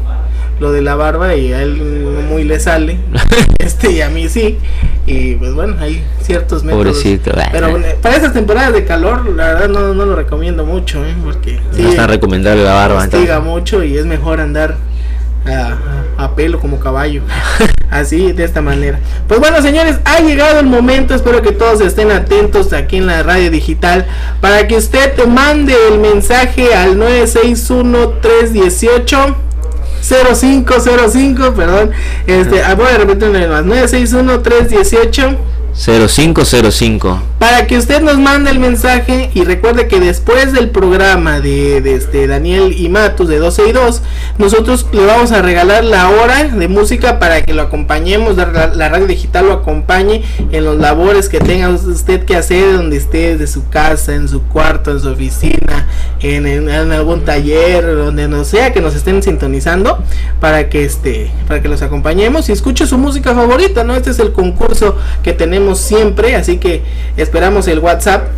[0.61, 2.99] lo de la barba y a él no muy le sale
[3.59, 4.59] este y a mí sí
[5.07, 7.33] y pues bueno hay ciertos métodos Pobrecito.
[7.53, 11.15] pero bueno, para estas temporadas de calor la verdad no, no lo recomiendo mucho ¿eh?
[11.25, 13.05] porque sí, no es tan recomendable la barba.
[13.05, 13.43] entonces.
[13.43, 14.77] mucho y es mejor andar
[15.47, 17.23] a, a pelo como caballo
[17.91, 18.99] así de esta manera
[19.29, 23.23] pues bueno señores ha llegado el momento espero que todos estén atentos aquí en la
[23.23, 24.07] radio digital
[24.41, 29.47] para que usted te mande el mensaje al 961 318
[30.03, 31.90] 0505, perdón.
[32.26, 33.64] Este, ah, voy a repetir vez más.
[33.64, 37.22] 961 318 0505.
[37.39, 41.95] para que usted nos mande el mensaje y recuerde que después del programa de, de
[41.95, 44.03] este Daniel y Matus de 12 y 2,
[44.39, 49.07] nosotros le vamos a regalar la hora de música para que lo acompañemos, la, radio
[49.07, 53.68] digital lo acompañe en los labores que tenga usted que hacer donde esté, de su
[53.68, 55.87] casa, en su cuarto, en su oficina,
[56.20, 60.03] en- en algún taller, donde no sea que nos estén sintonizando,
[60.41, 63.95] para que este, para que los acompañemos y escuche su música favorita, ¿no?
[63.95, 66.83] Este es el concurso que tenemos siempre, así que
[67.16, 68.29] esperamos el WhatsApp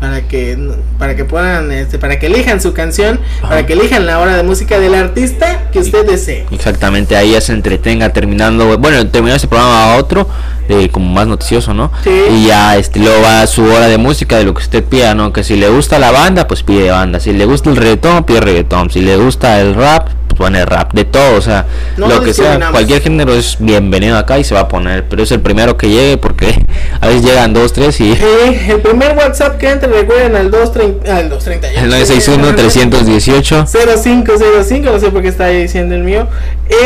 [0.00, 0.58] para que
[0.98, 4.42] para que puedan este, para que elijan su canción, para que elijan la hora de
[4.42, 6.46] música del artista que usted desee.
[6.50, 10.26] Exactamente, ahí ya se entretenga terminando, bueno, terminó ese programa a otro,
[10.68, 11.92] de como más noticioso, ¿no?
[12.02, 12.10] Sí.
[12.30, 15.14] Y ya este, luego va a su hora de música de lo que usted pida,
[15.14, 15.34] ¿no?
[15.34, 18.40] Que si le gusta la banda, pues pide banda, si le gusta el reggaetón, pide
[18.40, 20.08] reggaetón, si le gusta el rap,
[20.40, 21.66] pone rap, de todo, o sea,
[21.98, 25.22] No lo que sea, cualquier género es bienvenido acá y se va a poner, pero
[25.22, 26.64] es el primero que llegue porque
[26.98, 31.14] a veces llegan dos, tres y Eh, el primer WhatsApp que entre recuerden al 230
[31.14, 36.26] al 230 el 961 318 0505, no sé por qué está ahí diciendo el mío,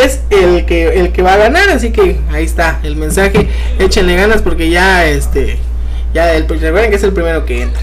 [0.03, 3.47] es el que el que va a ganar, así que ahí está el mensaje,
[3.79, 5.59] échenle ganas porque ya este
[6.15, 7.81] ya el recuerden que es el primero que entra.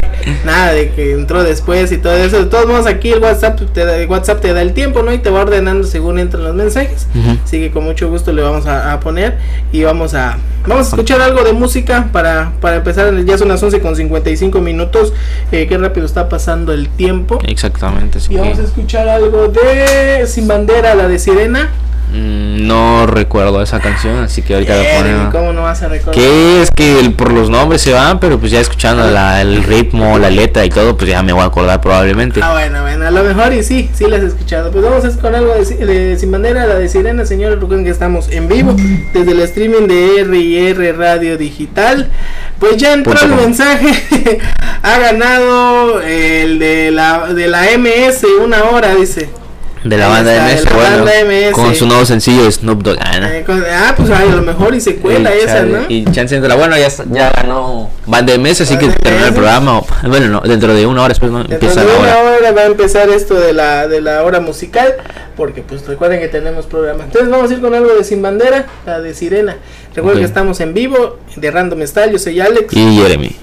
[0.44, 2.38] Nada de que entró después y todo eso.
[2.38, 5.14] De todos modos aquí el WhatsApp te da, el WhatsApp te da el tiempo, ¿no?
[5.14, 7.06] Y te va ordenando según entran los mensajes.
[7.14, 7.38] Ujú.
[7.42, 9.38] Así que con mucho gusto le vamos a, a poner
[9.72, 13.14] y vamos a vamos a escuchar algo de música para, para empezar.
[13.24, 15.14] Ya son las 11 con 55 minutos.
[15.50, 17.38] Eh, qué rápido está pasando el tiempo.
[17.46, 18.34] Exactamente, sí.
[18.34, 21.70] Y vamos a escuchar algo de Sin Bandera, la de Sirena.
[22.12, 25.32] Mm, no recuerdo esa canción, así que ahorita la eh, ponemos.
[25.32, 26.14] ¿Cómo no vas a recordar?
[26.14, 29.62] Que es que el, por los nombres se van, pero pues ya escuchando la, el
[29.62, 32.40] ritmo, la letra y todo, pues ya me voy a acordar probablemente.
[32.42, 34.72] Ah, bueno, bueno, a lo mejor y sí, sí las he escuchado.
[34.72, 37.60] Pues vamos a escuchar algo de, de Sin Bandera, la de Sirena, señores.
[37.60, 38.74] Recuerden que estamos en vivo
[39.12, 42.10] desde el streaming de RR Radio Digital.
[42.58, 43.92] Pues ya entró el mensaje.
[44.82, 49.39] ha ganado el de la, de la MS una hora, dice.
[49.84, 51.52] De la banda MS, bueno, MS.
[51.52, 52.98] con su nuevo sencillo Snoop Dogg.
[53.00, 55.78] Ah, eh, ah pues a lo mejor y se cuela esa, ¿no?
[55.88, 59.80] Y Chance la bueno, ya, ya ganó Banda MS, así que termina el programa.
[60.06, 62.18] Bueno, no, dentro de una hora después no dentro empieza de la hora.
[62.20, 64.96] una hora va a empezar esto de la, de la hora musical,
[65.36, 67.04] porque pues recuerden que tenemos programa.
[67.04, 69.56] Entonces vamos a ir con algo de Sin Bandera, la de Sirena.
[69.94, 72.74] Recuerden que estamos en vivo de Random Style, yo soy Alex.
[72.74, 73.36] Y Jeremy.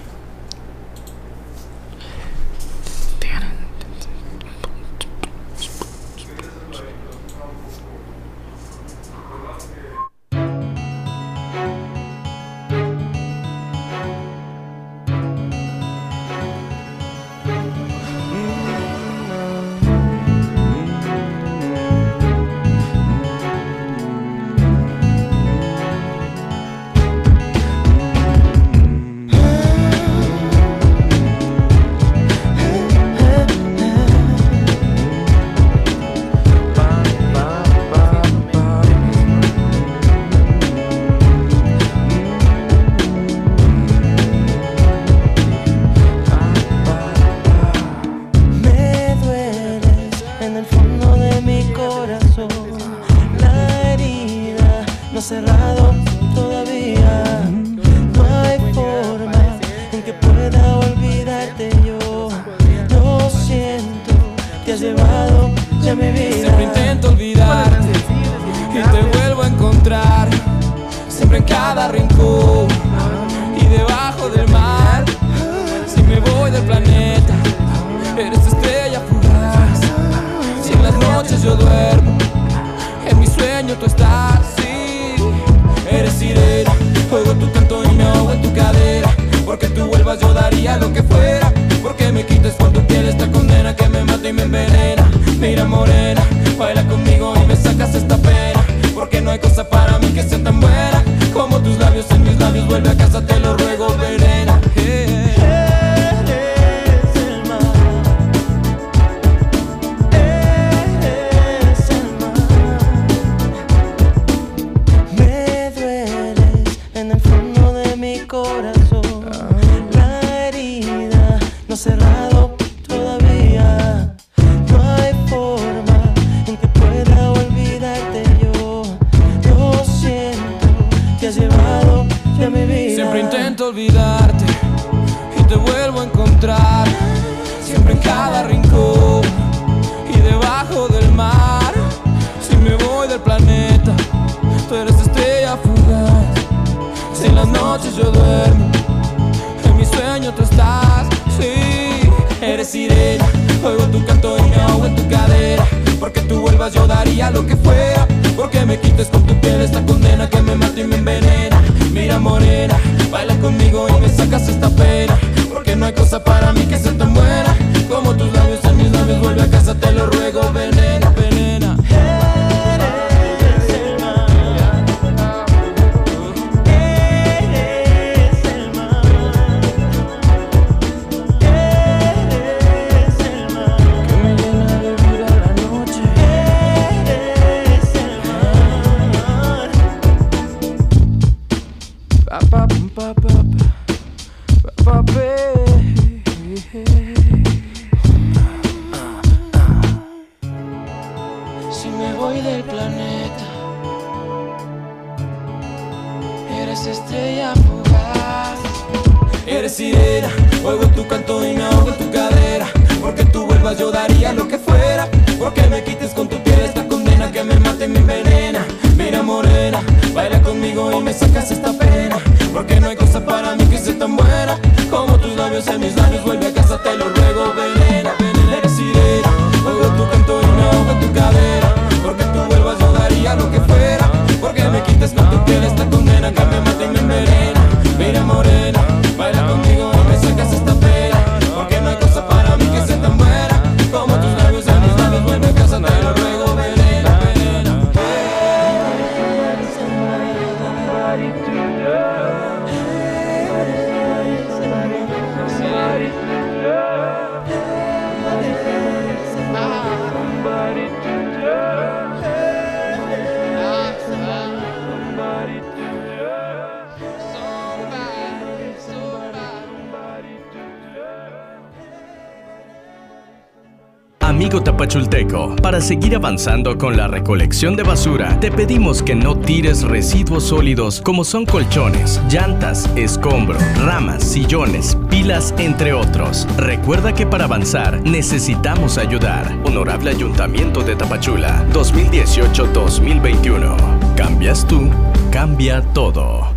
[276.08, 281.26] Seguir avanzando con la recolección de basura, te pedimos que no tires residuos sólidos como
[281.26, 286.48] son colchones, llantas, escombro, ramas, sillones, pilas, entre otros.
[286.56, 289.54] Recuerda que para avanzar necesitamos ayudar.
[289.66, 294.16] Honorable Ayuntamiento de Tapachula, 2018-2021.
[294.16, 294.90] Cambias tú,
[295.30, 296.54] cambia todo.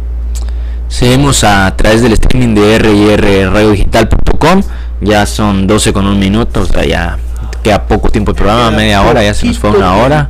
[0.86, 4.62] Seguimos a través del streaming de rrradiodigital.com.
[5.01, 7.18] Ya son 12 con un minuto, o sea, ya
[7.63, 10.29] queda poco tiempo el programa, media hora, ya se nos fue una hora.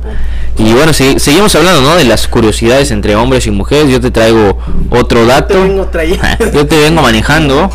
[0.57, 1.95] Y bueno, sí, seguimos hablando, ¿no?
[1.95, 3.89] De las curiosidades entre hombres y mujeres.
[3.89, 4.57] Yo te traigo
[4.89, 5.55] otro dato.
[5.55, 6.23] Te vengo trayendo.
[6.53, 7.71] Yo te vengo manejando.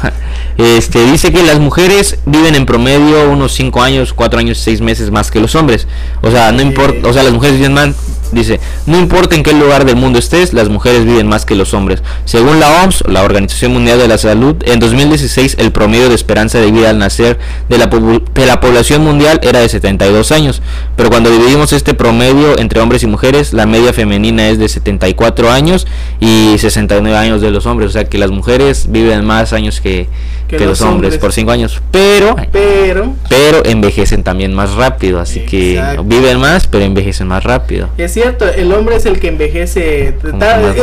[0.59, 5.11] Este dice que las mujeres viven en promedio unos 5 años, 4 años, 6 meses
[5.11, 5.87] más que los hombres.
[6.23, 7.89] O sea, no importa, o sea, las mujeres viven más
[8.37, 11.73] Dice, no importa en qué lugar del mundo estés, las mujeres viven más que los
[11.73, 12.03] hombres.
[12.27, 16.59] Según la OMS, la Organización Mundial de la Salud, en 2016 el promedio de esperanza
[16.59, 17.39] de vida al nacer
[17.71, 20.61] de la, de la población mundial era de 72 años.
[20.97, 25.51] Pero cuando dividimos este promedio entre hombres y mujeres, la media femenina es de 74
[25.51, 25.87] años
[26.21, 27.89] y 69 años de los hombres.
[27.89, 30.09] O sea que las mujeres viven más años que,
[30.49, 31.19] Que que los, los hombres, hombres.
[31.21, 31.83] por 5 años.
[31.91, 36.03] Pero Pero pero envejecen también más rápido, así Exacto.
[36.03, 37.89] que viven más, pero envejecen más rápido.
[37.99, 40.15] es cierto, el hombre es el que envejece,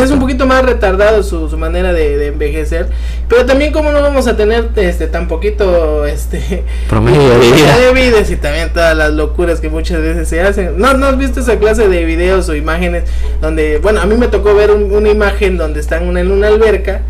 [0.03, 2.87] es un poquito más retardado su, su manera de, de envejecer,
[3.29, 7.77] pero también como no vamos a tener este tan poquito este Promedio de vida.
[7.77, 7.93] de
[8.29, 10.77] y también todas las locuras que muchas veces se hacen.
[10.77, 13.03] ¿No, no has visto esa clase de videos o imágenes
[13.41, 17.01] donde, bueno, a mí me tocó ver un- una imagen donde están en una alberca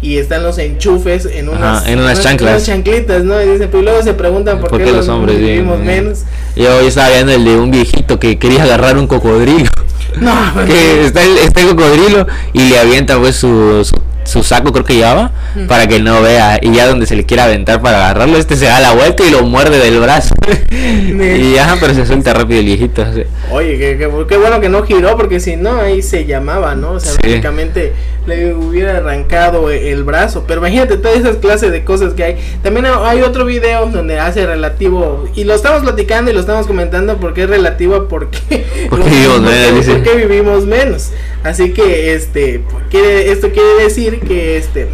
[0.00, 2.52] y están los enchufes en unas, en unas chanclas.
[2.52, 3.40] unas chanclitas, ¿no?
[3.42, 5.86] Y dicen, pero luego se preguntan por, ¿Por qué los hombres vivimos menos?
[5.86, 6.18] menos.
[6.56, 9.68] Yo hoy estaba viendo el de un viejito que quería agarrar un cocodrilo.
[10.20, 10.32] No,
[10.66, 13.94] que está el, está el cocodrilo y le avienta pues su, su,
[14.24, 15.30] su saco creo que llevaba
[15.68, 18.64] para que no vea y ya donde se le quiera aventar para agarrarlo este se
[18.64, 20.34] da la vuelta y lo muerde del brazo
[20.72, 23.22] y ya pero se suelta rápido el viejito así.
[23.52, 24.06] Oye, qué,
[24.38, 26.92] bueno que no giró, porque si no, ahí se llamaba, ¿no?
[26.92, 27.18] O sea, Sí.
[27.20, 27.92] prácticamente
[28.28, 30.44] le hubiera arrancado el brazo.
[30.46, 32.36] Pero imagínate todas esas clases de cosas que hay.
[32.62, 36.66] También ha- hay otro video donde hace relativo, y lo estamos platicando y lo estamos
[36.66, 39.74] comentando porque es relativo a por qué, ¿Por qué vivimos menos?
[39.74, 39.92] Dice.
[39.94, 41.10] por qué vivimos menos.
[41.42, 44.88] Así que, este, quiere- esto quiere decir que, este,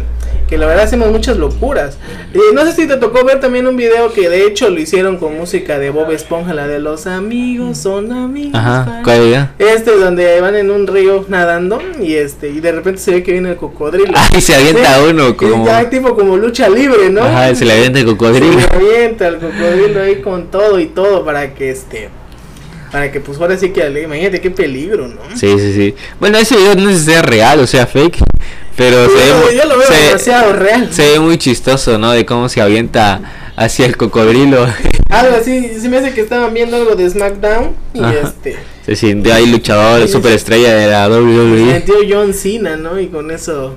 [0.47, 1.97] que la verdad hacemos muchas locuras.
[2.33, 5.17] Eh, no sé si te tocó ver también un video que de hecho lo hicieron
[5.17, 8.53] con música de Bob Esponja, la de los amigos son amigos.
[8.55, 9.49] ajá ¿cuál?
[9.57, 13.31] Este donde van en un río nadando y este y de repente se ve que
[13.31, 14.13] viene el cocodrilo.
[14.15, 17.23] Ay, se avienta uno como ya tipo como lucha libre, ¿no?
[17.23, 20.87] ajá se le avienta el cocodrilo Se le avienta el cocodrilo ahí con todo y
[20.87, 22.09] todo para que este
[22.91, 25.19] para que pues ahora sí que imagínate qué peligro, ¿no?
[25.35, 25.95] Sí, sí, sí.
[26.17, 28.19] Bueno, ese video no sé si sea real o sea fake,
[28.77, 30.89] pero se ve, Yo, lo veo se- demasiado real.
[30.91, 32.11] se ve muy chistoso, ¿no?
[32.11, 34.65] De cómo se avienta hacia el cocodrilo.
[35.09, 38.13] Algo así, se me hace que estaban viendo algo de SmackDown y Ajá.
[38.23, 41.65] este Se sintió ahí luchador, superestrella de la se WWE.
[41.65, 42.99] metió John Cena, ¿no?
[42.99, 43.75] Y con eso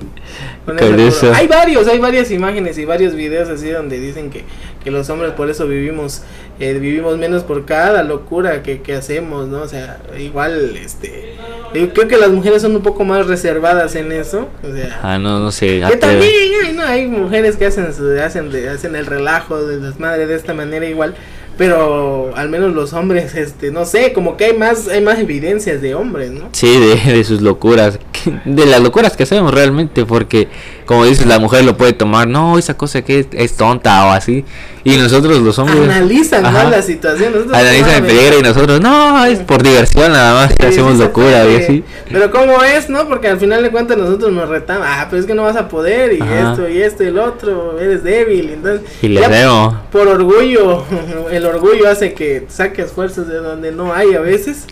[0.65, 1.31] con Con eso.
[1.33, 4.43] Hay varios, hay varias imágenes y varios videos así donde dicen que,
[4.89, 6.21] que los hombres por eso vivimos
[6.59, 9.61] eh, vivimos menos por cada locura que, que hacemos, ¿no?
[9.61, 11.35] O sea, igual este
[11.73, 15.19] yo creo que las mujeres son un poco más reservadas en eso, o sea, Ah,
[15.19, 15.81] no, no sé.
[15.87, 16.31] que también
[16.65, 20.27] hay, no, hay mujeres que hacen su- hacen de- hacen el relajo de las madres
[20.27, 21.13] de esta manera igual,
[21.57, 25.81] pero al menos los hombres este no sé, como que hay más hay más evidencias
[25.81, 26.49] de hombres, ¿no?
[26.53, 27.99] Sí, de, de sus locuras.
[28.43, 30.49] De las locuras que hacemos realmente, porque
[30.89, 34.09] como dices, la mujer lo puede tomar, no, esa cosa que es, es tonta o
[34.09, 34.43] así.
[34.83, 35.83] Y nosotros los hombres...
[35.83, 36.63] Analizan Ajá.
[36.67, 37.31] la situación.
[37.31, 40.97] nosotros Analizan el peligro y nosotros, no, es por diversión nada más, que Sí, hacemos
[40.97, 41.83] locura y así.
[42.11, 43.07] Pero cómo es, ¿no?
[43.07, 44.87] Porque al final de cuentas nosotros nos retamos.
[44.89, 46.53] Ah, pero es que no vas a poder y Ajá.
[46.53, 48.49] esto y esto y el otro, eres débil.
[48.49, 49.75] Entonces, Y le ya hacemos.
[49.91, 50.85] por orgullo,
[51.31, 54.65] el orgullo hace que saques fuerzas de donde no hay a veces.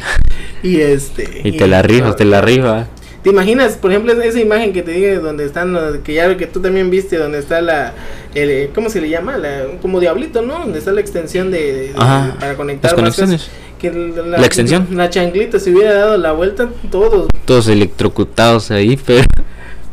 [0.64, 2.88] Y este Y te la rifas, te la rifas.
[3.24, 6.48] ¿Te imaginas, por ejemplo, esa imagen que te dije donde están los- que ya que
[6.48, 7.94] tú también viste donde está la
[8.36, 9.38] el, eh, ¿cómo se le llama?
[9.38, 10.60] La, como diablito, ¿no?
[10.60, 13.50] Donde está la extensión de, de- de- Ajá, para conectar las conexiones.
[13.80, 14.88] que la, La extensión.
[14.92, 19.24] La chanclita se hubiera dado la vuelta todos, Todos electrocutados ahí, pero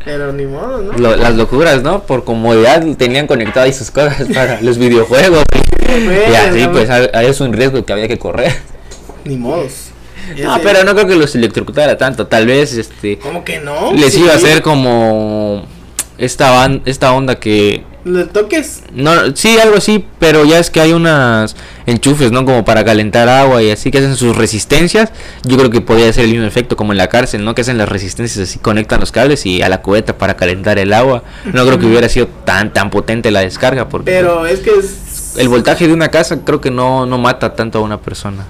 [0.04, 0.92] pero ni modo, ¿no?
[0.98, 2.02] lo- las locuras, ¿no?
[2.02, 5.42] Por comodidad tenían conectadas ahí sus cosas para los videojuegos.
[5.86, 8.52] Y así, pues, es un riesgo que había que correr.
[9.24, 9.90] Ni modos.
[10.42, 12.26] No, pero no creo que los electrocutara tanto.
[12.26, 13.92] Tal vez, este, ¿Cómo que no?
[13.92, 15.64] les iba a hacer como
[16.18, 18.82] esta, ban- esta onda que ¿Le toques?
[18.92, 21.56] No, sí, algo así, pero ya es que hay unas
[21.86, 22.44] enchufes, ¿no?
[22.44, 25.10] Como para calentar agua y así que hacen sus resistencias.
[25.44, 27.54] Yo creo que podría ser el mismo efecto como en la cárcel, ¿no?
[27.54, 30.92] Que hacen las resistencias así, conectan los cables y a la cubeta para calentar el
[30.92, 31.22] agua.
[31.50, 35.36] No creo que hubiera sido tan tan potente la descarga porque Pero es que es-
[35.38, 38.44] el voltaje de una casa creo que no, no mata tanto a una persona.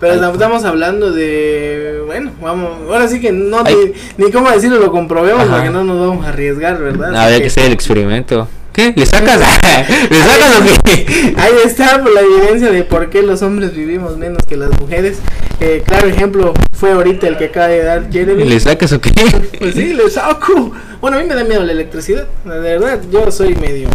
[0.00, 2.02] Pero estamos- estamos hablando de.
[2.06, 2.70] Bueno, vamos.
[2.88, 3.58] Ahora sí que no.
[3.64, 3.92] Ay.
[4.16, 5.56] Ni, ni cómo decirlo, lo comprobemos Ajá.
[5.56, 7.08] porque no nos vamos a arriesgar, ¿verdad?
[7.14, 8.48] Habría Así que hacer el experimento.
[8.72, 8.94] ¿Qué?
[8.96, 9.38] ¿Le sacas?
[10.10, 11.34] ¿Le sacas o qué?
[11.36, 15.18] Ahí está pues, la evidencia de por qué los hombres vivimos menos que las mujeres.
[15.58, 18.44] Eh, claro ejemplo fue ahorita el que acaba de dar Jeremy.
[18.44, 19.12] ¿Le sacas o qué?
[19.58, 20.72] Pues sí, le saco.
[21.00, 22.26] Bueno, a mí me da miedo la electricidad.
[22.44, 23.88] De verdad, yo soy medio.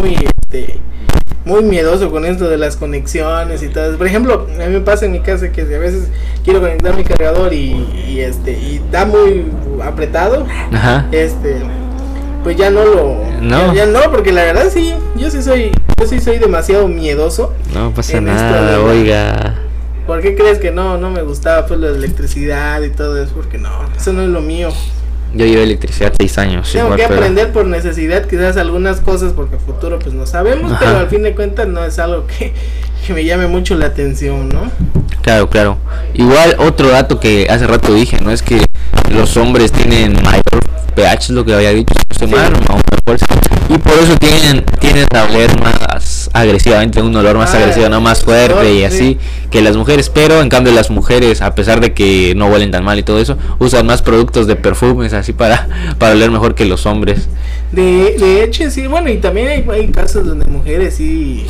[0.00, 0.80] Muy, este,
[1.44, 3.96] muy miedoso con esto de las conexiones y todo.
[3.96, 6.08] Por ejemplo, a mí me pasa en mi casa que a veces
[6.44, 9.46] quiero conectar mi cargador y, y, este y da muy
[9.82, 10.46] apretado.
[10.72, 11.06] Ajá.
[11.12, 11.56] Este,
[12.42, 13.16] pues ya no lo.
[13.40, 13.74] No.
[13.74, 17.52] Ya, ya no, porque la verdad sí, yo sí soy, yo sí soy demasiado miedoso.
[17.72, 19.54] No pasa de nada, oiga.
[20.06, 23.32] ¿Por qué crees que no, no me gustaba pues la electricidad y todo eso?
[23.34, 24.68] Porque no, eso no es lo mío.
[25.34, 26.70] Yo llevo electricidad seis años.
[26.72, 30.80] Tengo que aprender por necesidad quizás algunas cosas porque a futuro pues no sabemos, Ajá.
[30.80, 32.52] pero al fin de cuentas no es algo que,
[33.06, 34.70] que me llame mucho la atención, ¿no?
[35.22, 35.78] Claro, claro.
[36.14, 38.30] Igual otro dato que hace rato dije, ¿no?
[38.30, 38.60] Es que
[39.10, 40.42] los hombres tienen mayor
[40.94, 42.24] pH, es lo que había dicho, sí.
[43.68, 48.00] y por eso tienen, tienen a oler más agresivamente, un olor más Ah, agresivo, no
[48.00, 48.84] más fuerte olor, y sí.
[48.84, 49.18] así
[49.50, 52.84] que las mujeres, pero en cambio las mujeres, a pesar de que no huelen tan
[52.84, 55.68] mal y todo eso, usan más productos de perfumes así para,
[55.98, 57.28] para oler mejor que los hombres.
[57.72, 61.44] De, de hecho, sí, bueno, y también hay, hay casos donde mujeres sí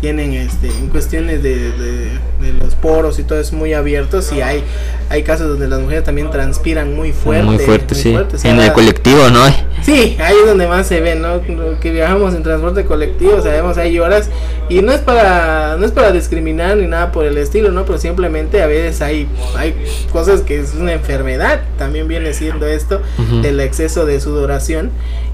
[0.00, 4.40] tienen este en cuestiones de, de, de los poros y todo es muy abiertos y
[4.40, 4.62] hay
[5.08, 8.12] hay casos donde las mujeres también transpiran muy fuerte muy fuerte, sí.
[8.12, 9.44] fuerte, o sea, en el colectivo, ¿no?
[9.82, 11.40] Sí, ahí es donde más se ve, ¿no?
[11.80, 14.28] Que viajamos en transporte colectivo, sabemos hay horas
[14.68, 17.84] y no es para no es para discriminar ni nada por el estilo, ¿no?
[17.84, 19.26] Pero simplemente a veces hay
[19.56, 19.74] hay
[20.12, 23.42] cosas que es una enfermedad, también viene siendo esto Ujú.
[23.42, 24.90] del exceso de sudoración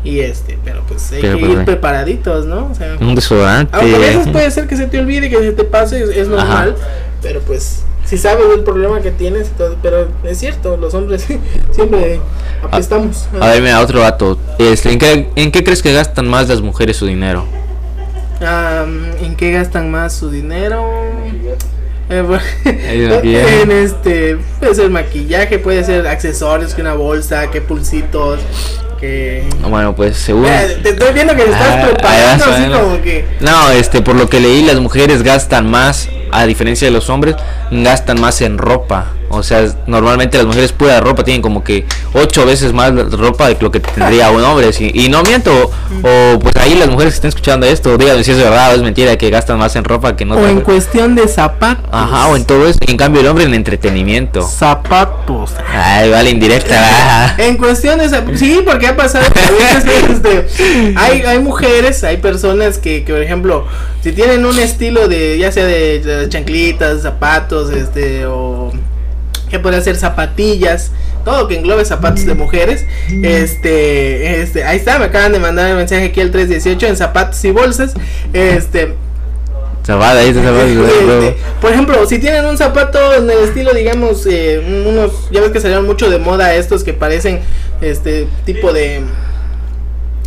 [0.06, 2.68] y este, pero pues hay Pero, que pues, ir preparaditos, ¿no?
[2.70, 3.76] O sea, Un desodorante.
[3.76, 6.28] aunque a veces puede ser que se te olvide que se te pase, es, es
[6.28, 6.76] normal,
[7.22, 11.26] pero pues si sabes del problema que tienes, todo- pero es cierto, los hombres
[11.72, 12.20] siempre
[12.62, 13.26] apestamos.
[13.40, 14.38] A ver, mira, otro dato.
[14.58, 17.44] Este, ¿en, qué, ¿En qué crees que gastan más las mujeres su dinero?
[18.46, 20.84] Am, ¿En qué gastan más su dinero?
[22.08, 27.60] Eh, bueno, El en este puede ser maquillaje, puede ser accesorios, que una bolsa, que
[27.60, 28.38] pulsitos,
[28.96, 30.46] que Bueno, pues según...
[30.46, 32.80] Eh, te estoy viendo que te estás Ah, preparando así bueno.
[32.80, 36.08] como que No, este, por lo que leí, las mujeres gastan más,
[36.40, 37.36] a diferencia de los hombres,
[37.70, 39.06] gastan más en ropa.
[39.28, 41.84] O sea, normalmente las mujeres pura ropa tienen como que
[42.14, 44.70] ocho veces más ropa de lo que tendría un hombre.
[44.78, 45.50] Y no miento,
[46.02, 48.82] o pues ahí las mujeres que estén escuchando esto, díganme si es verdad o es
[48.82, 50.36] mentira que gastan más en ropa que no.
[50.36, 51.84] o en cuestión de zapatos.
[51.90, 52.78] Ajá, o en todo eso.
[52.86, 54.46] Y en cambio el hombre en entretenimiento.
[54.46, 55.50] zapatos.
[55.72, 57.34] Ay, vale, indirecta.
[57.38, 62.02] En cuestión de zap- sí, porque ha pasado que a veces, este, hay, hay mujeres,
[62.04, 63.66] hay personas que, que, por ejemplo,
[64.06, 68.70] si tienen un estilo de, ya sea de, de chanclitas, zapatos, este, o
[69.50, 70.92] que puede ser zapatillas,
[71.24, 72.84] todo que englobe zapatos de mujeres,
[73.24, 77.44] este, este, ahí está, me acaban de mandar el mensaje aquí el 318 en zapatos
[77.44, 77.94] y bolsas,
[78.32, 78.94] este,
[79.84, 84.24] Zabada, ahí está zabada, este, por ejemplo, si tienen un zapato en el estilo, digamos,
[84.26, 87.40] eh, unos, ya ves que salieron mucho de moda estos que parecen,
[87.80, 89.00] este, tipo de,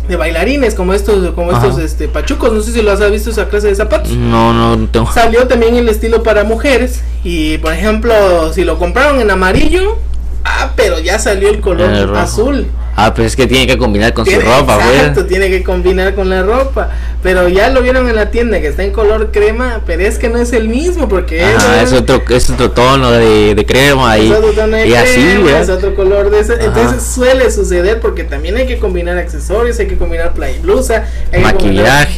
[0.08, 1.66] de bailarines, como estos, como Ajá.
[1.66, 4.12] estos, este, pachucos, no sé si los has visto esa clase de zapatos.
[4.12, 5.12] No, no, no tengo.
[5.12, 9.98] Salió también el estilo para mujeres y, por ejemplo, si lo compraron en amarillo,
[10.44, 12.66] ah, pero ya salió el color El azul.
[12.96, 14.94] Ah, pues es que tiene que combinar con su Tiene- ropa, pues.
[14.96, 16.90] Exacto, tiene que combinar con la ropa.
[17.22, 20.28] Pero ya lo vieron en la tienda que está en color crema, pero es que
[20.30, 24.30] no es el mismo porque Ajá, es otro, es otro tono de, de crema y,
[24.30, 25.62] es otro tono de y así, crema, ¿verdad?
[25.62, 26.54] es otro color de ese.
[26.54, 26.64] Ajá.
[26.64, 31.42] Entonces suele suceder porque también hay que combinar accesorios, hay que combinar play blusa, hay
[31.42, 31.52] Maquillaje,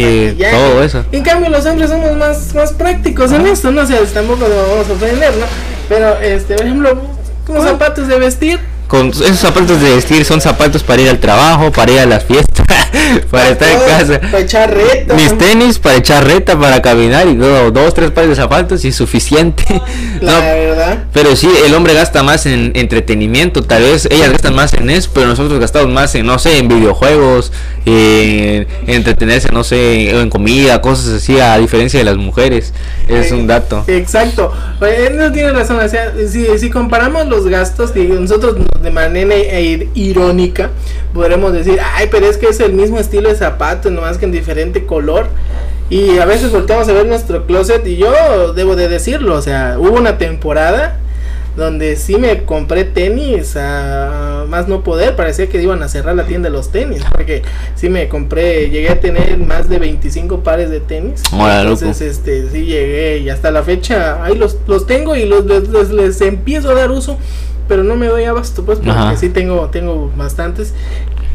[0.04, 0.56] combinar maquillaje.
[0.56, 1.04] todo eso.
[1.12, 4.68] En cambio los hombres somos más, más prácticos en esto, no o sea, tampoco nos
[4.68, 5.46] vamos a ofender, ¿no?
[5.88, 6.98] Pero este, por ejemplo,
[7.44, 8.60] como zapatos de vestir,
[8.92, 12.51] Esos zapatos de vestir son zapatos para ir al trabajo, para ir a las fiestas,
[13.30, 14.20] para estar en casa.
[14.20, 15.14] para echar reta.
[15.14, 18.92] Mis tenis para echar reta, para caminar y todo, dos, tres pares de zapatos y
[18.92, 19.64] suficiente.
[20.20, 21.04] La No, verdad.
[21.12, 25.10] pero sí, el hombre gasta más en entretenimiento, tal vez ellas gastan más en eso,
[25.12, 27.52] pero nosotros gastamos más en, no sé, en videojuegos,
[27.84, 32.72] en entretenerse, no sé, en comida, cosas así, a diferencia de las mujeres.
[33.08, 33.84] Es un dato.
[33.88, 34.52] Exacto.
[34.80, 35.78] Eh, No tiene razón.
[35.78, 40.70] O sea, si, si comparamos los gastos, nosotros de manera eh, irónica
[41.12, 44.32] podremos decir, ay, pero es que es el mismo estilo de zapato, nomás que en
[44.32, 45.26] diferente color.
[45.90, 49.76] Y a veces volteamos a ver nuestro closet y yo debo de decirlo, o sea,
[49.78, 50.98] hubo una temporada
[51.54, 56.24] donde sí me compré tenis a más no poder, parecía que iban a cerrar la
[56.24, 57.42] tienda de los tenis, porque
[57.74, 61.22] sí me compré, llegué a tener más de 25 pares de tenis.
[61.30, 62.30] Órale, Entonces, loco.
[62.30, 65.90] este, sí llegué y hasta la fecha ahí los, los tengo y los, les, les-
[65.90, 67.18] les empiezo a dar uso,
[67.68, 69.16] pero no me doy abasto, pues, porque Ajá.
[69.16, 70.72] sí tengo, tengo bastantes.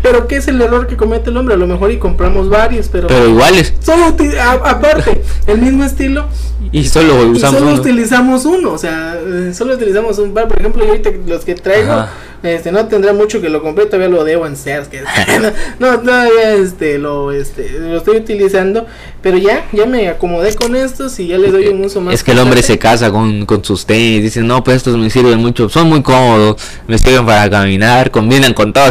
[0.01, 1.55] Pero ¿qué es el error que comete el hombre?
[1.55, 3.07] A lo mejor y compramos varios, pero...
[3.07, 3.73] Pero iguales.
[3.79, 6.25] Solo a- aparte, el mismo estilo,
[6.71, 7.81] Y solo y usamos solo uno.
[7.81, 10.47] utilizamos uno, o sea, eh, solo utilizamos un par.
[10.47, 12.09] Por ejemplo, yo ahorita los que traigo, Ajá.
[12.43, 15.01] Este, no tendrá mucho que lo compré, todavía lo debo en Sears, que
[15.79, 18.85] no, todavía este, lo, este, lo estoy utilizando,
[19.21, 22.13] pero ya, ya me acomodé con estos y ya le doy un uso más.
[22.13, 25.09] Es que el hombre se casa con, con sus tenis, dice, no, pues estos me
[25.09, 28.85] sirven mucho, son muy cómodos, me sirven para caminar, combinan con todo,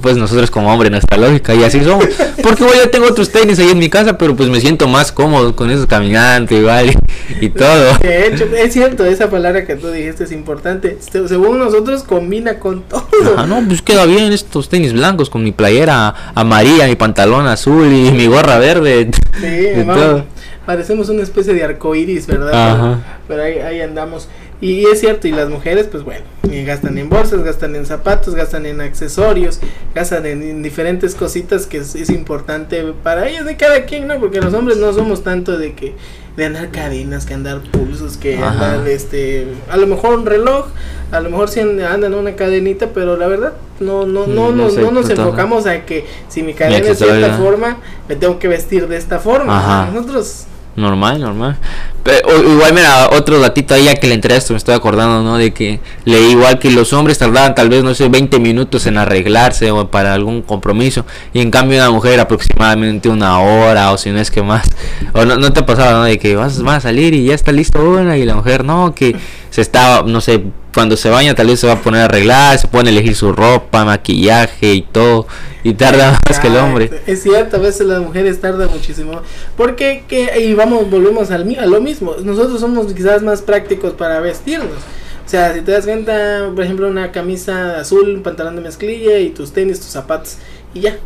[0.00, 2.06] pues nosotros como hombre, nuestra lógica, y así somos.
[2.42, 5.10] Porque bueno, yo tengo otros tenis ahí en mi casa, pero pues me siento más
[5.12, 6.94] cómodo con esos caminantes igual
[7.40, 7.98] y, todo.
[7.98, 10.98] De hecho, es cierto, esa palabra que tú dijiste es importante.
[11.00, 13.06] Se- Según nosotros, combina con todo.
[13.36, 17.86] Ah, no, pues queda bien estos tenis blancos con mi playera amarilla, mi pantalón azul
[17.86, 19.10] y mi gorra verde.
[19.34, 20.24] Sí, de todo.
[20.64, 22.72] parecemos una especie de arcoíris, ¿verdad?
[22.72, 22.98] Ajá.
[23.28, 24.28] Pero, ahí, ahí andamos.
[24.60, 28.34] Y, es cierto, y las mujeres, pues bueno, y gastan en bolsas, gastan en zapatos,
[28.34, 29.60] gastan en accesorios,
[29.94, 34.18] gastan en, en diferentes cositas que es, es importante para ellos, de cada quien, ¿no?
[34.18, 35.94] Porque los hombres no somos tanto de que
[36.36, 38.50] de andar cadenas, que andar pulsos, que Ajá.
[38.74, 40.66] andar, este, a lo mejor un reloj,
[41.10, 44.64] a lo mejor and- andan una cadenita, pero la verdad no, no, no, Mm, no,
[44.64, 45.24] no sé, no nos total.
[45.26, 48.96] enfocamos a que si mi cadena es de cierta forma, me tengo que vestir de
[48.96, 49.58] esta forma.
[49.58, 49.90] Ajá.
[49.92, 50.44] Nosotros
[50.76, 51.56] Normal, normal.
[52.02, 55.38] Pero o- igual, mira, otro datito ahí ya que le esto, me estoy acordando, ¿no?
[55.38, 58.98] De que leí igual que los hombres tardaban tal vez, no sé, 20 minutos en
[58.98, 61.06] arreglarse o para algún compromiso.
[61.32, 64.68] Y en cambio una mujer aproximadamente una hora o si no es que más.
[65.14, 66.04] O no, no te ha pasado, ¿no?
[66.04, 68.94] De que vas, vas a salir y ya está listo una y la mujer, no,
[68.94, 69.16] que
[69.50, 70.42] se estaba, no sé,
[70.74, 73.14] cuando se baña tal vez se va a poner a arreglar, se pone a elegir
[73.14, 75.26] su ropa, maquillaje y todo.
[75.64, 77.02] Y tarda más que el hombre.
[77.06, 79.22] Es cierto, a veces las mujeres tardan muchísimo.
[79.56, 82.14] Porque, que, y vamos, volvemos al, a lo mismo.
[82.22, 84.78] Nosotros somos quizás más prácticos para vestirnos.
[85.26, 89.18] O sea, si te das cuenta, por ejemplo, una camisa azul, un pantalón de mezclilla
[89.18, 90.36] y tus tenis, tus zapatos,
[90.72, 90.98] y ya.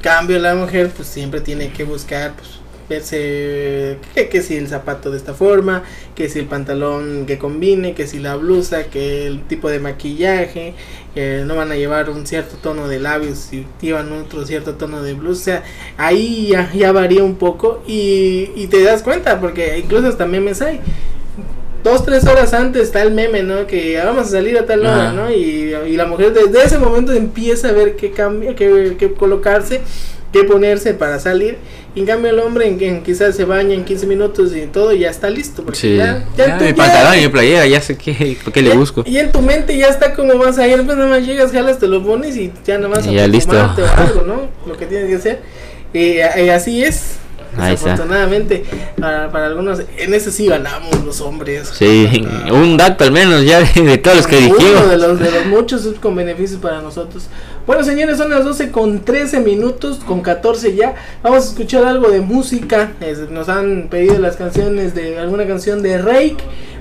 [0.00, 2.57] Cambio, la mujer, pues siempre tiene que buscar, pues,
[2.88, 5.82] verse que, que si el zapato de esta forma,
[6.14, 10.74] que si el pantalón que combine, que si la blusa, que el tipo de maquillaje,
[11.14, 15.02] que no van a llevar un cierto tono de labios si llevan otro cierto tono
[15.02, 15.62] de blusa, o sea,
[15.96, 20.62] ahí ya, ya varía un poco y, y te das cuenta, porque incluso hasta memes
[20.62, 20.80] hay.
[21.84, 23.66] Dos, tres horas antes está el meme, ¿no?
[23.68, 25.12] Que vamos a salir a tal hora, Ajá.
[25.12, 25.30] ¿no?
[25.30, 29.80] Y, y la mujer desde ese momento empieza a ver qué cambia, qué, qué colocarse,
[30.32, 31.56] qué ponerse para salir.
[31.98, 35.00] En cambio el hombre en, en quizás se baña en 15 minutos y todo y
[35.00, 35.62] ya está listo.
[35.64, 35.96] Porque Sí.
[35.96, 38.74] ya, Ya, tú- mi ya- pantalón y mi playera, ya sé qué, qué le ya-
[38.76, 39.02] busco.
[39.06, 41.78] Y en tu mente ya está como vas a ir, pues nada más llegas, jalas,
[41.78, 43.56] te lo pones y ya nada más Y ya a listo.
[43.56, 44.48] o algo, ¿no?
[44.66, 45.40] Lo que tienes que hacer.
[45.92, 47.16] Y, y así es.
[47.56, 48.64] Desafortunadamente,
[49.00, 51.68] para, para algunos, en eso sí ganamos los hombres.
[51.72, 54.90] Sí, un dato al menos ya de, todos los que Uno dijimos.
[54.90, 57.24] de los, de los muchos con beneficios para nosotros.
[57.66, 60.94] Bueno, señores, son las 12 con 13 minutos, con 14 ya.
[61.22, 62.92] Vamos a escuchar algo de música.
[63.00, 66.36] Es- nos han pedido las canciones de alguna canción de Rake.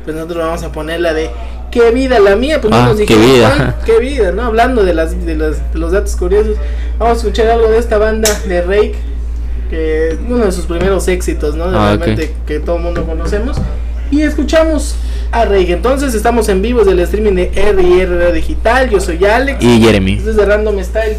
[0.05, 1.29] Pues nosotros vamos a poner la de
[1.71, 2.61] Qué vida la mía.
[2.61, 3.75] Pues no Ah, nos qué dijeron vida.
[3.85, 4.43] Qué vida, ¿no?
[4.43, 6.55] Hablando de, las, de, los, de los datos curiosos.
[6.97, 8.95] Vamos a escuchar algo de esta banda de Rake.
[9.69, 11.65] Que es uno de sus primeros éxitos, ¿no?
[11.65, 11.95] Ah.
[11.97, 13.57] Realmente que todo el mundo conocemos.
[14.09, 14.95] Y escuchamos
[15.31, 15.71] a Rey.
[15.71, 18.89] Entonces estamos en vivo del streaming de RR Radio Digital.
[18.89, 19.63] Yo soy Alex.
[19.63, 20.13] Y Jeremy.
[20.13, 21.17] Esto es de Random Style.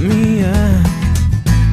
[0.00, 0.52] Mía.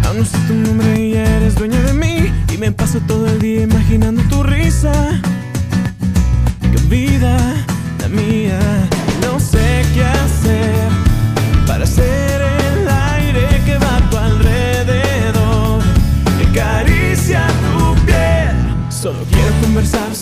[0.05, 2.31] Aún no sé tu nombre y ya eres dueña de mí.
[2.53, 4.91] Y me paso todo el día imaginando tu risa.
[6.61, 7.37] Qué vida
[7.99, 8.59] la mía.
[9.21, 10.89] No sé qué hacer
[11.65, 15.81] para ser el aire que va a tu alrededor.
[16.37, 18.55] Que acaricia tu piel.
[18.89, 20.13] Solo quiero conversar,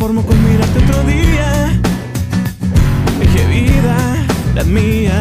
[0.00, 1.78] conformo con mirarte otro día.
[3.20, 4.16] Dije vida,
[4.54, 5.20] la mía.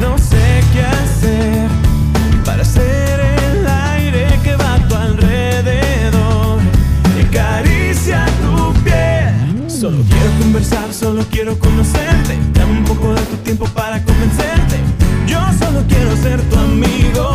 [0.00, 1.68] No sé qué hacer
[2.44, 6.58] para ser el aire que va a tu alrededor.
[7.16, 9.70] Y acaricia tu piel.
[9.70, 12.36] Solo quiero conversar, solo quiero conocerte.
[12.54, 14.78] Dame un poco de tu tiempo para convencerte.
[15.28, 17.27] Yo solo quiero ser tu amigo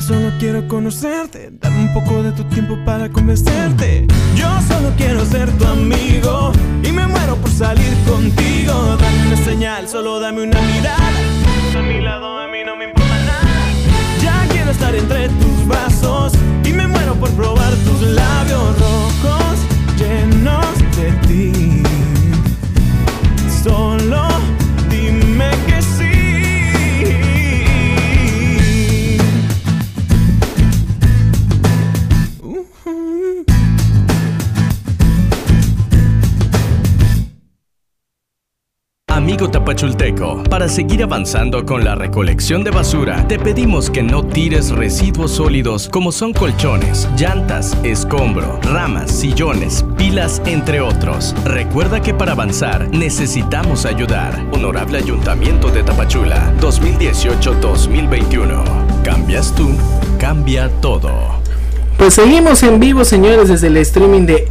[0.00, 1.50] solo quiero conocerte.
[1.60, 4.08] Dame un poco de tu tiempo para convencerte.
[4.34, 6.52] Yo solo quiero ser tu amigo
[6.82, 8.72] y me muero por salir contigo.
[9.00, 10.97] Dame una señal, solo dame una mirada.
[40.48, 45.90] Para seguir avanzando con la recolección de basura, te pedimos que no tires residuos sólidos
[45.90, 51.34] como son colchones, llantas, escombro, ramas, sillones, pilas, entre otros.
[51.44, 54.42] Recuerda que para avanzar necesitamos ayudar.
[54.52, 59.02] Honorable Ayuntamiento de Tapachula, 2018-2021.
[59.02, 59.68] Cambias tú,
[60.18, 61.37] cambia todo.
[61.98, 64.46] Pues seguimos en vivo, señores, desde el streaming de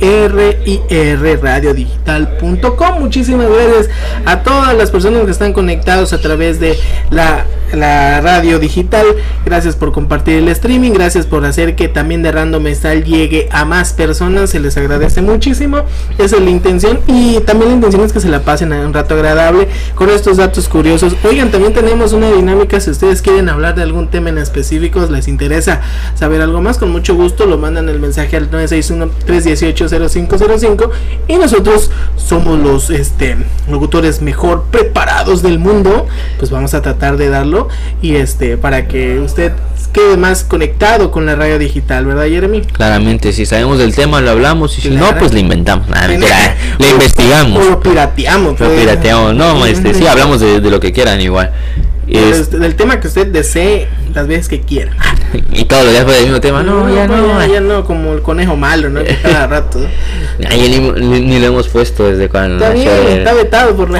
[0.89, 2.99] RIRRadiodigital.com.
[2.99, 3.89] Muchísimas gracias
[4.25, 6.77] a todas las personas que están conectados a través de
[7.09, 9.06] la, la radio digital.
[9.45, 10.91] Gracias por compartir el streaming.
[10.91, 14.49] Gracias por hacer que también de Random Style llegue a más personas.
[14.49, 15.84] Se les agradece muchísimo.
[16.18, 16.99] Esa es la intención.
[17.07, 20.38] Y también la intención es que se la pasen a un rato agradable con estos
[20.38, 21.15] datos curiosos.
[21.23, 22.80] Oigan, también tenemos una dinámica.
[22.80, 25.81] Si ustedes quieren hablar de algún tema en específico, les interesa
[26.15, 30.89] saber algo más, con mucho gusto lo mandan el mensaje al 961-318-0505
[31.27, 33.35] y nosotros somos los este,
[33.69, 36.07] locutores mejor preparados del mundo,
[36.39, 37.56] pues vamos a tratar de darlo
[38.01, 39.53] y este para que usted
[39.91, 42.61] quede más conectado con la radio digital, ¿verdad Jeremy?
[42.61, 45.88] Claramente, si sabemos del tema lo hablamos y si no, pues lo inventamos.
[45.89, 47.65] Nada, mentira, le investigamos.
[47.65, 48.59] O lo pirateamos.
[48.59, 48.79] Lo pues.
[48.79, 49.34] pirateamos.
[49.34, 51.51] No, este, sí, hablamos de, de lo que quieran igual.
[52.07, 54.93] Es- Este, del tema que usted desee las veces que quiera.
[55.51, 56.63] y todos los días fue el mismo tema.
[56.63, 57.39] No, ya pues, no.
[57.41, 59.03] ya, ya no, como el conejo malo, ¿no?
[59.03, 59.79] Que cada rato.
[59.79, 60.47] ¿no?
[60.49, 63.89] Ay, ni, ni- ni lo hemos puesto desde cuando Está bien, el- está vetado por
[63.91, 63.99] no,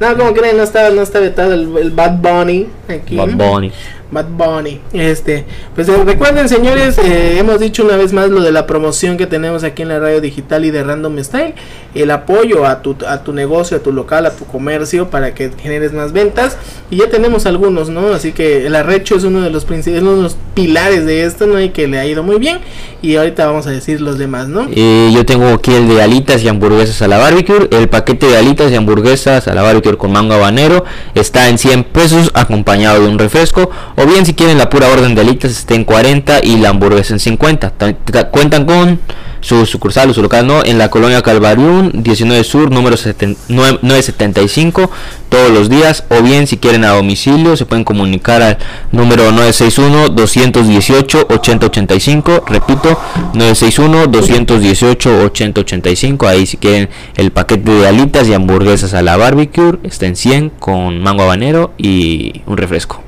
[0.00, 3.16] no, como creen, no está, no está vetado el, el Bad Bunny aquí.
[3.16, 3.72] Bad Bunny.
[4.10, 4.80] Bad Bunny.
[4.92, 5.44] Este,
[5.74, 9.26] pues eh, recuerden, señores, eh, hemos dicho una vez más lo de la promoción que
[9.26, 11.54] tenemos aquí en la radio digital y de Random Style,
[11.94, 15.50] el apoyo a tu, a tu negocio, a tu local, a tu comercio para que
[15.60, 16.56] generes más ventas.
[16.90, 18.12] Y ya tenemos algunos, ¿no?
[18.12, 21.46] Así que el arrecho es uno de los principales, uno de los pilares de esto,
[21.46, 21.60] ¿no?
[21.60, 22.58] Y que le ha ido muy bien.
[23.02, 24.66] Y ahorita vamos a decir los demás, ¿no?
[24.74, 27.68] Eh, yo tengo aquí el de alitas y hamburguesas a la barbecue.
[27.70, 31.84] El paquete de alitas y hamburguesas a la barbecue con mango habanero está en 100
[31.84, 33.70] pesos acompañado de un refresco.
[33.96, 37.14] O bien si quieren la pura orden de alitas está en 40 y la hamburguesa
[37.14, 37.70] en 50.
[37.70, 38.98] Ta- ta- Cuentan con
[39.40, 43.78] su sucursal o su local no en la colonia Calvariún 19 Sur número 7 9-
[43.82, 44.90] 975
[45.28, 46.04] todos los días.
[46.08, 48.58] O bien si quieren a domicilio se pueden comunicar al
[48.90, 52.98] número 961 218 8085 repito
[53.34, 59.78] 961 218 8085 ahí si quieren el paquete de alitas y hamburguesas a la barbecue
[59.82, 63.02] está en 100 con mango habanero y un refresco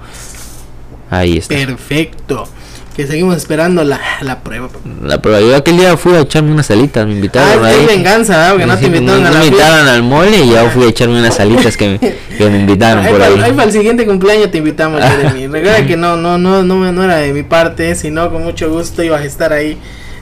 [1.10, 2.48] ahí está Perfecto.
[2.96, 4.70] Que seguimos esperando la, la prueba.
[5.04, 7.80] La prueba, yo aquel día fui a echarme unas alitas, me invitaron Ah, ahí.
[7.80, 8.50] es venganza, ¿verdad?
[8.52, 10.88] Porque no te invitaron no a la me invitaron al mole y yo fui a
[10.88, 13.40] echarme unas alitas que me, que me invitaron por para, ahí.
[13.42, 15.46] ahí para el siguiente cumpleaños te invitamos, Jeremy.
[15.46, 19.02] Recuerda que no, no, no, no, no era de mi parte, sino con mucho gusto
[19.02, 19.76] ibas a estar ahí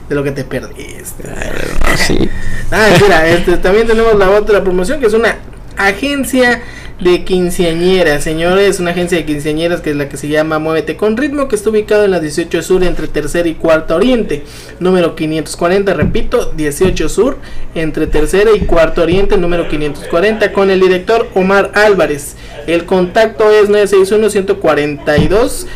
[0.09, 1.23] de lo que te perdiste.
[1.95, 2.29] Sí.
[2.71, 5.37] Ah, mira, este, también tenemos la otra promoción que es una
[5.77, 6.61] agencia
[6.99, 11.17] de quinceañeras, señores, una agencia de quinceañeras que es la que se llama Muévete con
[11.17, 14.43] Ritmo, que está ubicado en la 18 Sur entre Tercera y Cuarta Oriente,
[14.79, 17.37] número 540, repito, 18 Sur
[17.75, 22.37] entre Tercera y Cuarta Oriente, número 540, con el director Omar Álvarez.
[22.65, 25.67] El contacto es 961 142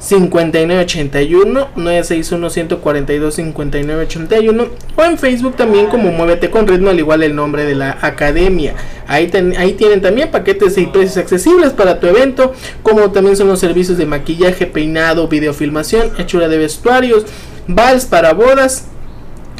[0.00, 4.66] 5981 961 142 5981
[4.96, 8.74] o en Facebook también como Muévete con Ritmo, al igual el nombre de la academia.
[9.06, 13.60] Ahí, ahí tienen también paquetes y precios accesibles para tu evento, como también son los
[13.60, 17.26] servicios de maquillaje, peinado, videofilmación, hechura de vestuarios,
[17.66, 18.86] vals para bodas,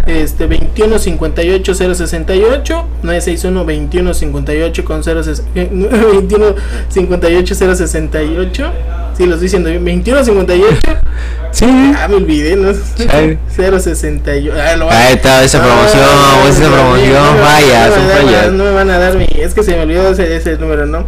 [0.07, 5.21] este 21 58 068 961 21 58 con 0
[5.53, 6.55] 21
[6.89, 8.71] 58 068
[9.17, 9.85] Sí, lo estoy diciendo bien.
[9.85, 10.77] 21 58
[11.51, 11.65] Sí.
[11.97, 12.73] Ah, me olvidé, ¿no?
[12.73, 13.05] Sí.
[13.55, 18.17] 068 ah, lo Ahí está esa promoción, Ah, esa no, promoción, no vaya, no dar-
[18.23, 18.51] fallas.
[18.53, 19.27] No me van a dar mi.
[19.37, 21.05] Es que se me olvidó ese, ese número, ¿no?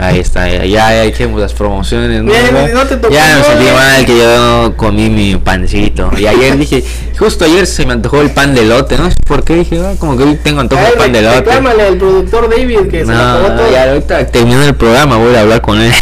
[0.00, 2.22] Ahí está, ya, ya, ya echemos las promociones.
[2.22, 2.30] ¿no?
[2.30, 3.74] Bien, no te tocó, ya me sentí ya.
[3.74, 6.10] mal que yo comí mi pancito.
[6.16, 6.84] Y ayer dije,
[7.18, 9.10] justo ayer se me antojó el pan de lote, ¿no?
[9.10, 9.56] sé ¿Por qué?
[9.56, 11.36] Dije, ah, como que hoy tengo antojo de pan de lote.
[11.38, 13.72] reclámale al productor David que se lo No, todo.
[13.72, 15.92] ya ahorita terminando el programa voy a hablar con él.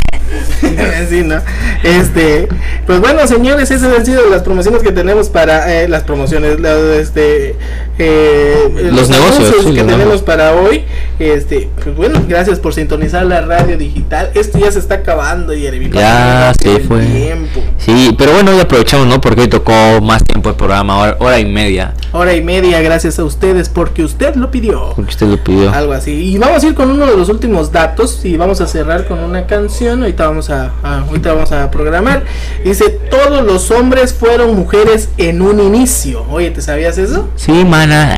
[1.09, 1.41] sí, ¿no?
[1.83, 2.49] Este,
[2.87, 6.77] pues bueno, señores, esas han sido las promociones que tenemos para eh, las promociones, la-
[7.01, 7.55] este,
[7.99, 10.23] eh, Los negocios, sí, que los tenemos negocios.
[10.23, 10.85] para hoy.
[11.19, 14.31] Este, pues bueno, gracias por sintonizar la radio digital.
[14.35, 15.91] Esto ya se está acabando, Jeremy.
[15.91, 17.05] Ya, el fue.
[17.05, 17.61] tiempo.
[17.79, 19.21] Sí, pero bueno, hoy aprovechamos, ¿no?
[19.21, 19.73] Porque hoy tocó
[20.03, 21.95] más tiempo el programa, hora, hora y media.
[22.13, 24.93] Hora y media, gracias a ustedes porque usted lo pidió.
[24.95, 25.73] Porque usted lo pidió.
[25.73, 26.13] Algo así.
[26.13, 29.19] Y vamos a ir con uno de los últimos datos y vamos a cerrar con
[29.19, 30.01] una canción.
[30.03, 32.25] Ahorita vamos a, a- ahorita vamos a programar.
[32.65, 36.25] Dice, todos los hombres fueron mujeres en un inicio.
[36.31, 37.29] Oye, ¿te sabías eso?
[37.37, 38.17] Sí, mana.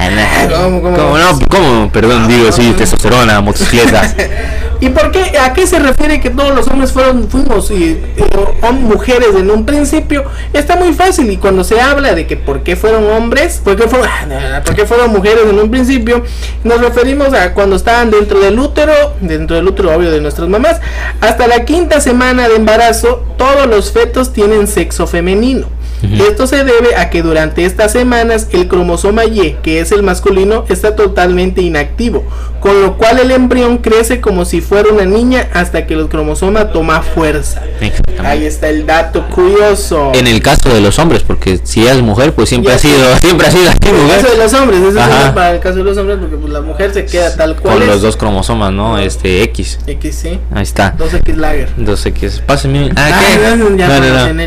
[0.62, 0.96] ¿Cómo, cómo?
[0.96, 1.38] ¿Cómo no?
[1.50, 1.90] ¿Cómo?
[1.92, 4.14] Perdón, digo, sí, testosterona, motocicletas.
[4.80, 5.36] ¿Y por qué?
[5.38, 9.66] ¿A qué se refiere que todos los hombres fueron, fuimos y, eh, mujeres en un
[9.66, 10.24] principio?
[10.52, 13.88] Está muy fácil y cuando se habla de que por qué fueron hombres, por qué
[13.88, 14.08] fueron,
[14.64, 16.22] por qué fueron mujeres en un principio,
[16.62, 20.80] nos referimos a cuando estaban dentro del útero, dentro del útero obvio de nuestras mamás,
[21.20, 25.66] hasta la quinta semana de embarazo, todos los fetos tienen sexo femenino.
[26.02, 30.64] Esto se debe a que durante estas semanas el cromosoma Y, que es el masculino,
[30.68, 32.24] está totalmente inactivo,
[32.60, 36.68] con lo cual el embrión crece como si fuera una niña hasta que el cromosoma
[36.72, 37.62] toma fuerza.
[38.24, 40.12] Ahí está el dato curioso.
[40.14, 43.46] En el caso de los hombres, porque si es mujer, pues siempre ha sido, siempre
[43.46, 45.84] ha sido así, En el caso de los hombres, eso es para el caso de
[45.84, 47.88] los hombres, porque pues, la mujer se queda tal cual Con es.
[47.88, 48.98] los dos cromosomas, ¿no?
[48.98, 49.78] Este X.
[49.86, 50.40] X, sí.
[50.52, 50.94] Ahí está.
[50.98, 51.68] 2X lager.
[51.78, 52.40] Entonces, ¿qué es?
[52.40, 52.90] Pásenme.
[52.96, 53.56] Ah, Ah, ¿qué?
[53.56, 54.44] no, No, no,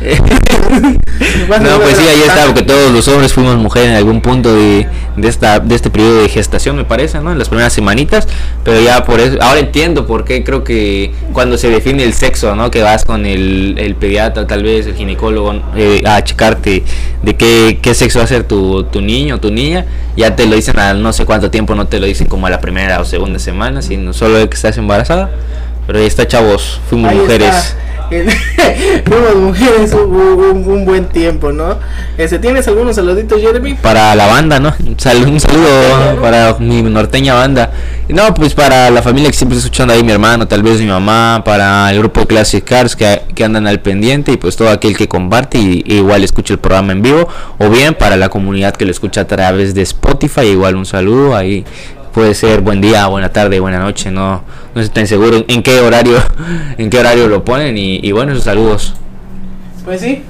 [1.60, 1.80] no.
[1.80, 5.28] pues sí, ahí está, porque todos los hombres fuimos mujeres en algún punto de, de
[5.28, 7.32] esta de este periodo de gestación, me parece, ¿no?
[7.32, 8.28] En las primeras semanitas,
[8.64, 12.54] pero ya por eso, ahora entiendo por qué creo que cuando se define el sexo,
[12.54, 12.70] ¿no?
[12.70, 16.84] Que vas con el, el pediatra, tal vez, el ginecólogo, eh, a checarte
[17.22, 19.84] de qué, qué sexo va a ser tu, tu niño o tu niña,
[20.16, 22.50] ya te lo dicen a no sé cuánto tiempo, no te lo dicen como a
[22.50, 25.30] la primera o segunda semana, sino solo de que estás embarazada.
[25.86, 27.48] Pero ahí está, chavos, fuimos Ahí mujeres.
[27.48, 27.87] está.
[29.06, 31.78] Fuimos mujeres un, un- un buen tiempo, ¿no?
[32.16, 33.74] Este, ¿Tienes algunos saluditos, Jeremy?
[33.74, 34.72] para la banda, ¿no?
[34.86, 37.70] Un saludo, un saludo para mi norteña banda.
[38.08, 40.86] No, pues para la familia que siempre está escuchando ahí, mi hermano, tal vez mi
[40.86, 44.96] mamá, para el grupo Classic Cars que, que andan al pendiente y pues todo aquel
[44.96, 47.28] que comparte y, y igual escucha el programa en vivo.
[47.58, 51.36] O bien para la comunidad que lo escucha a través de Spotify, igual un saludo
[51.36, 51.64] ahí.
[52.12, 54.42] Puede ser buen día, buena tarde, buena noche, no,
[54.78, 56.16] no estoy seguro en qué horario,
[56.78, 58.94] en qué horario lo ponen y, y bueno, esos saludos.
[59.84, 60.22] Pues sí.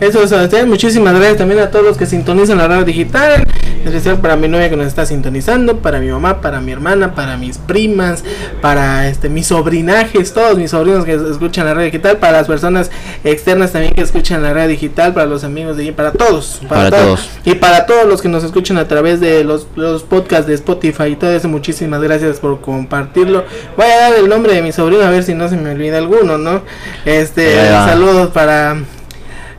[0.00, 0.68] Eso es, Sebastián.
[0.68, 3.44] Muchísimas gracias también a todos los que sintonizan la radio digital.
[3.84, 7.14] En especial para mi novia que nos está sintonizando, para mi mamá, para mi hermana,
[7.14, 8.24] para mis primas,
[8.62, 12.90] para este mis sobrinajes, todos mis sobrinos que escuchan la radio digital, para las personas
[13.24, 17.28] externas también que escuchan la radio digital, para los amigos de para todos, Para todos.
[17.44, 21.08] Y para todos los que nos escuchan a través de los, los podcasts de Spotify
[21.08, 23.44] y todo eso, muchísimas gracias por compartirlo.
[23.76, 25.98] Voy a dar el nombre de mi sobrino a ver si no se me olvida
[25.98, 26.62] alguno, ¿no?
[27.04, 28.78] Este, saludos para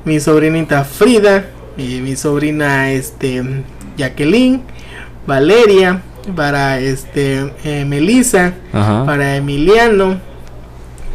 [0.06, 1.45] mi sobrinita Frida
[1.77, 3.44] y mi sobrina este
[3.98, 4.61] Jacqueline,
[5.27, 6.02] Valeria,
[6.36, 9.06] para este eh, Melissa, Ajá.
[9.06, 10.19] para Emiliano,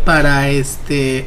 [0.04, 1.26] para este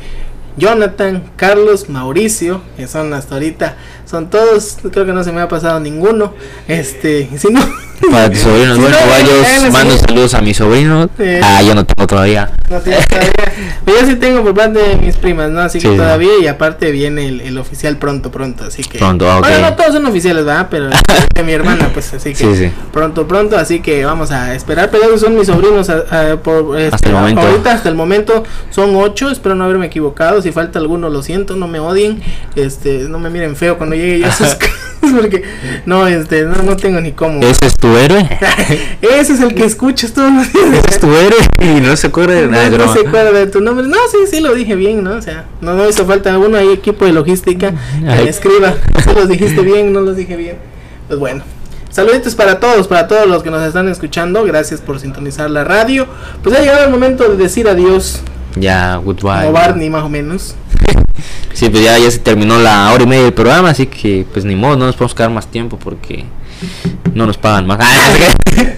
[0.57, 3.77] Jonathan, Carlos, Mauricio, que son hasta ahorita,
[4.13, 6.35] son todos, creo que no se me ha pasado ninguno,
[6.67, 7.59] este, si no,
[8.11, 8.97] Para tus sobrinos, bueno,
[9.63, 9.71] sí.
[9.71, 11.09] mando saludos a mi sobrino.
[11.17, 11.23] Sí.
[11.41, 12.51] Ah, yo no tengo todavía.
[12.69, 13.31] no tienes todavía,
[13.85, 15.61] pero yo sí tengo por parte de mis primas, ¿no?
[15.61, 15.95] Así que Sí.
[15.95, 18.97] todavía, y aparte viene el, el oficial pronto, pronto, así que.
[18.97, 19.47] Pronto, ah, ok.
[19.47, 20.67] Bueno, no todos son oficiales, ¿verdad?
[20.69, 20.89] Pero
[21.35, 22.35] de mi hermana, pues, así que.
[22.35, 22.71] Sí, sí.
[22.91, 26.77] Pronto, pronto, así que vamos a esperar, pero esos son mis sobrinos a- a- por,
[26.77, 27.41] este, Hasta el momento.
[27.41, 31.55] Ahorita, hasta el momento, son ocho, espero no haberme equivocado, si falta alguno, lo siento,
[31.55, 32.21] no me odien,
[32.57, 33.95] este, no me miren feo cuando
[35.21, 35.43] porque,
[35.85, 37.41] no, este, no, no tengo ni cómo.
[37.41, 38.27] Ese es tu héroe.
[39.01, 40.65] Ese es el que escuchas todos los días.
[40.85, 41.39] Ese es tu héroe.
[41.63, 43.87] Y no se acuerda de nada, No, se acuerda de tu nombre.
[43.87, 45.15] No, sí, sí lo dije bien, ¿no?
[45.15, 48.75] O sea, no, no hizo falta uno ahí, equipo de logística, que escriba.
[49.01, 50.57] Si los dijiste bien, no los dije bien.
[51.07, 51.43] Pues bueno.
[51.89, 54.43] Saluditos para todos, para todos los que nos están escuchando.
[54.43, 56.07] Gracias por sintonizar la radio.
[56.41, 58.21] Pues ha llegado el momento de decir adiós.
[58.55, 59.43] Ya, goodbye.
[59.43, 60.55] Como Barney, más o menos.
[61.53, 64.43] Sí, pues ya, ya se terminó la hora y media del programa, así que pues
[64.43, 66.25] ni modo, no nos podemos quedar más tiempo porque
[67.13, 67.79] no nos pagan más.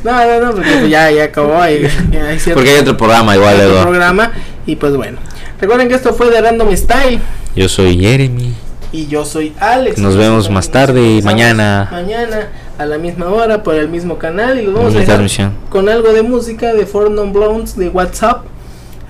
[0.08, 0.40] Ah, no.
[0.40, 1.54] No, no, porque pues ya, ya acabó.
[1.68, 3.84] y- ya hay cierto- porque hay otro programa igual otro luego.
[3.84, 4.32] programa.
[4.68, 5.18] Y pues bueno.
[5.60, 7.20] Recuerden que esto fue de Random Style.
[7.56, 8.54] Yo soy Jeremy.
[8.92, 9.98] Y yo soy Alex.
[9.98, 11.88] Nos vemos más tarde y mañana.
[11.92, 14.60] Mañana a la misma hora por el mismo canal.
[14.62, 15.26] Y vamos a dejar
[15.70, 18.46] con algo de música de Four Non Blondes de WhatsApp.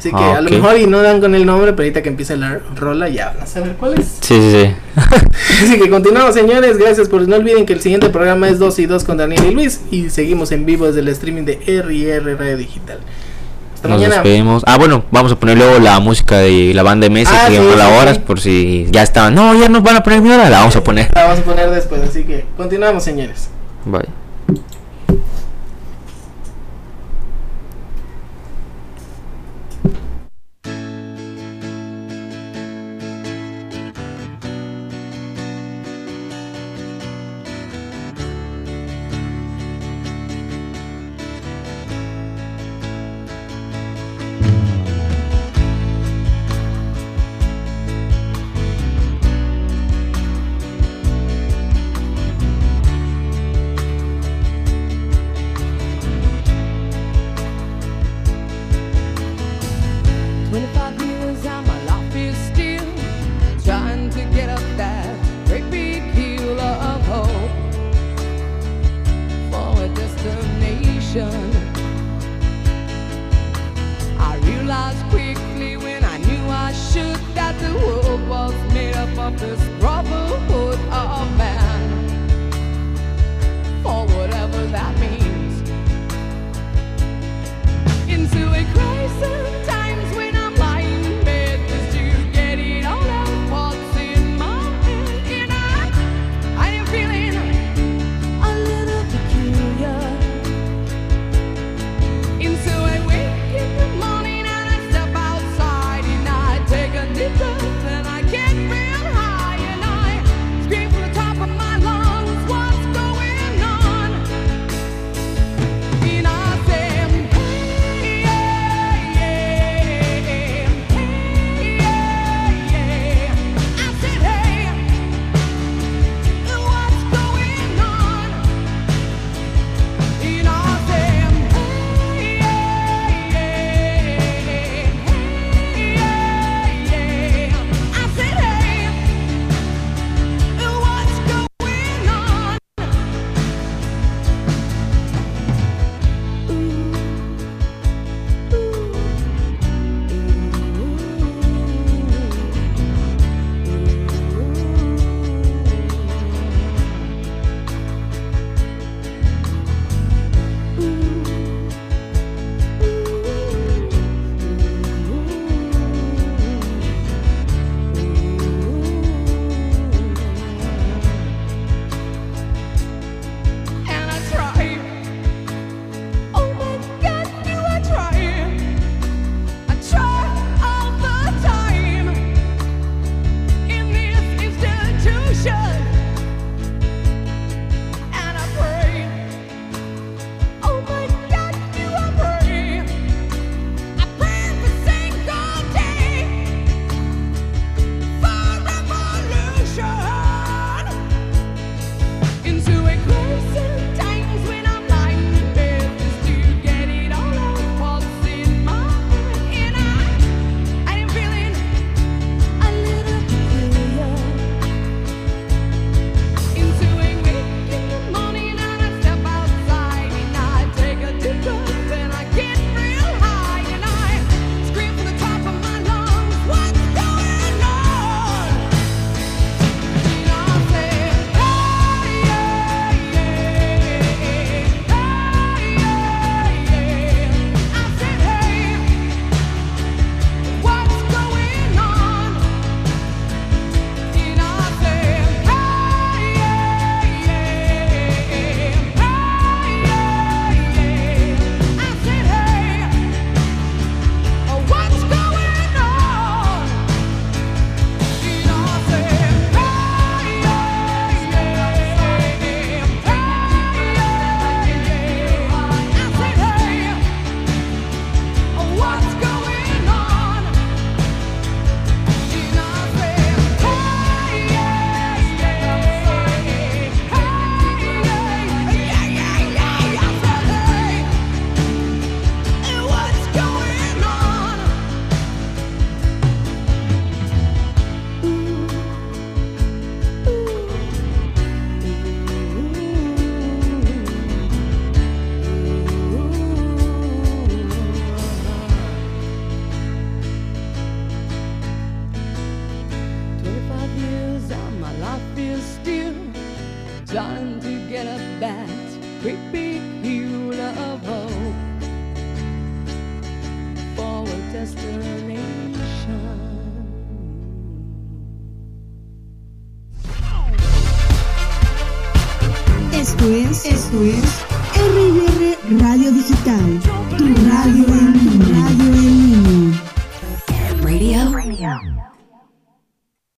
[0.05, 2.09] Así que Ah, a lo mejor y no dan con el nombre, pero ahorita que
[2.09, 4.05] empiece la rola ya van a saber cuál es.
[4.21, 4.75] Sí, sí, sí.
[5.65, 6.77] Así que continuamos, señores.
[6.77, 7.27] Gracias por.
[7.27, 9.81] No olviden que el siguiente programa es 2 y 2 con Daniel y Luis.
[9.89, 12.99] Y seguimos en vivo desde el streaming de R&R Radio Digital.
[13.73, 14.15] Hasta Nos mañana.
[14.21, 14.63] despedimos.
[14.67, 17.57] Ah, bueno, vamos a poner luego la música de la banda de Messi Ah, que
[17.57, 17.67] sí, sí,
[17.99, 18.23] horas sí.
[18.25, 19.33] por si ya estaban.
[19.33, 21.09] No, ya nos van a poner mi hora, la vamos a poner.
[21.15, 22.01] La vamos a poner después.
[22.03, 23.49] Así que continuamos, señores.
[23.85, 24.05] Bye.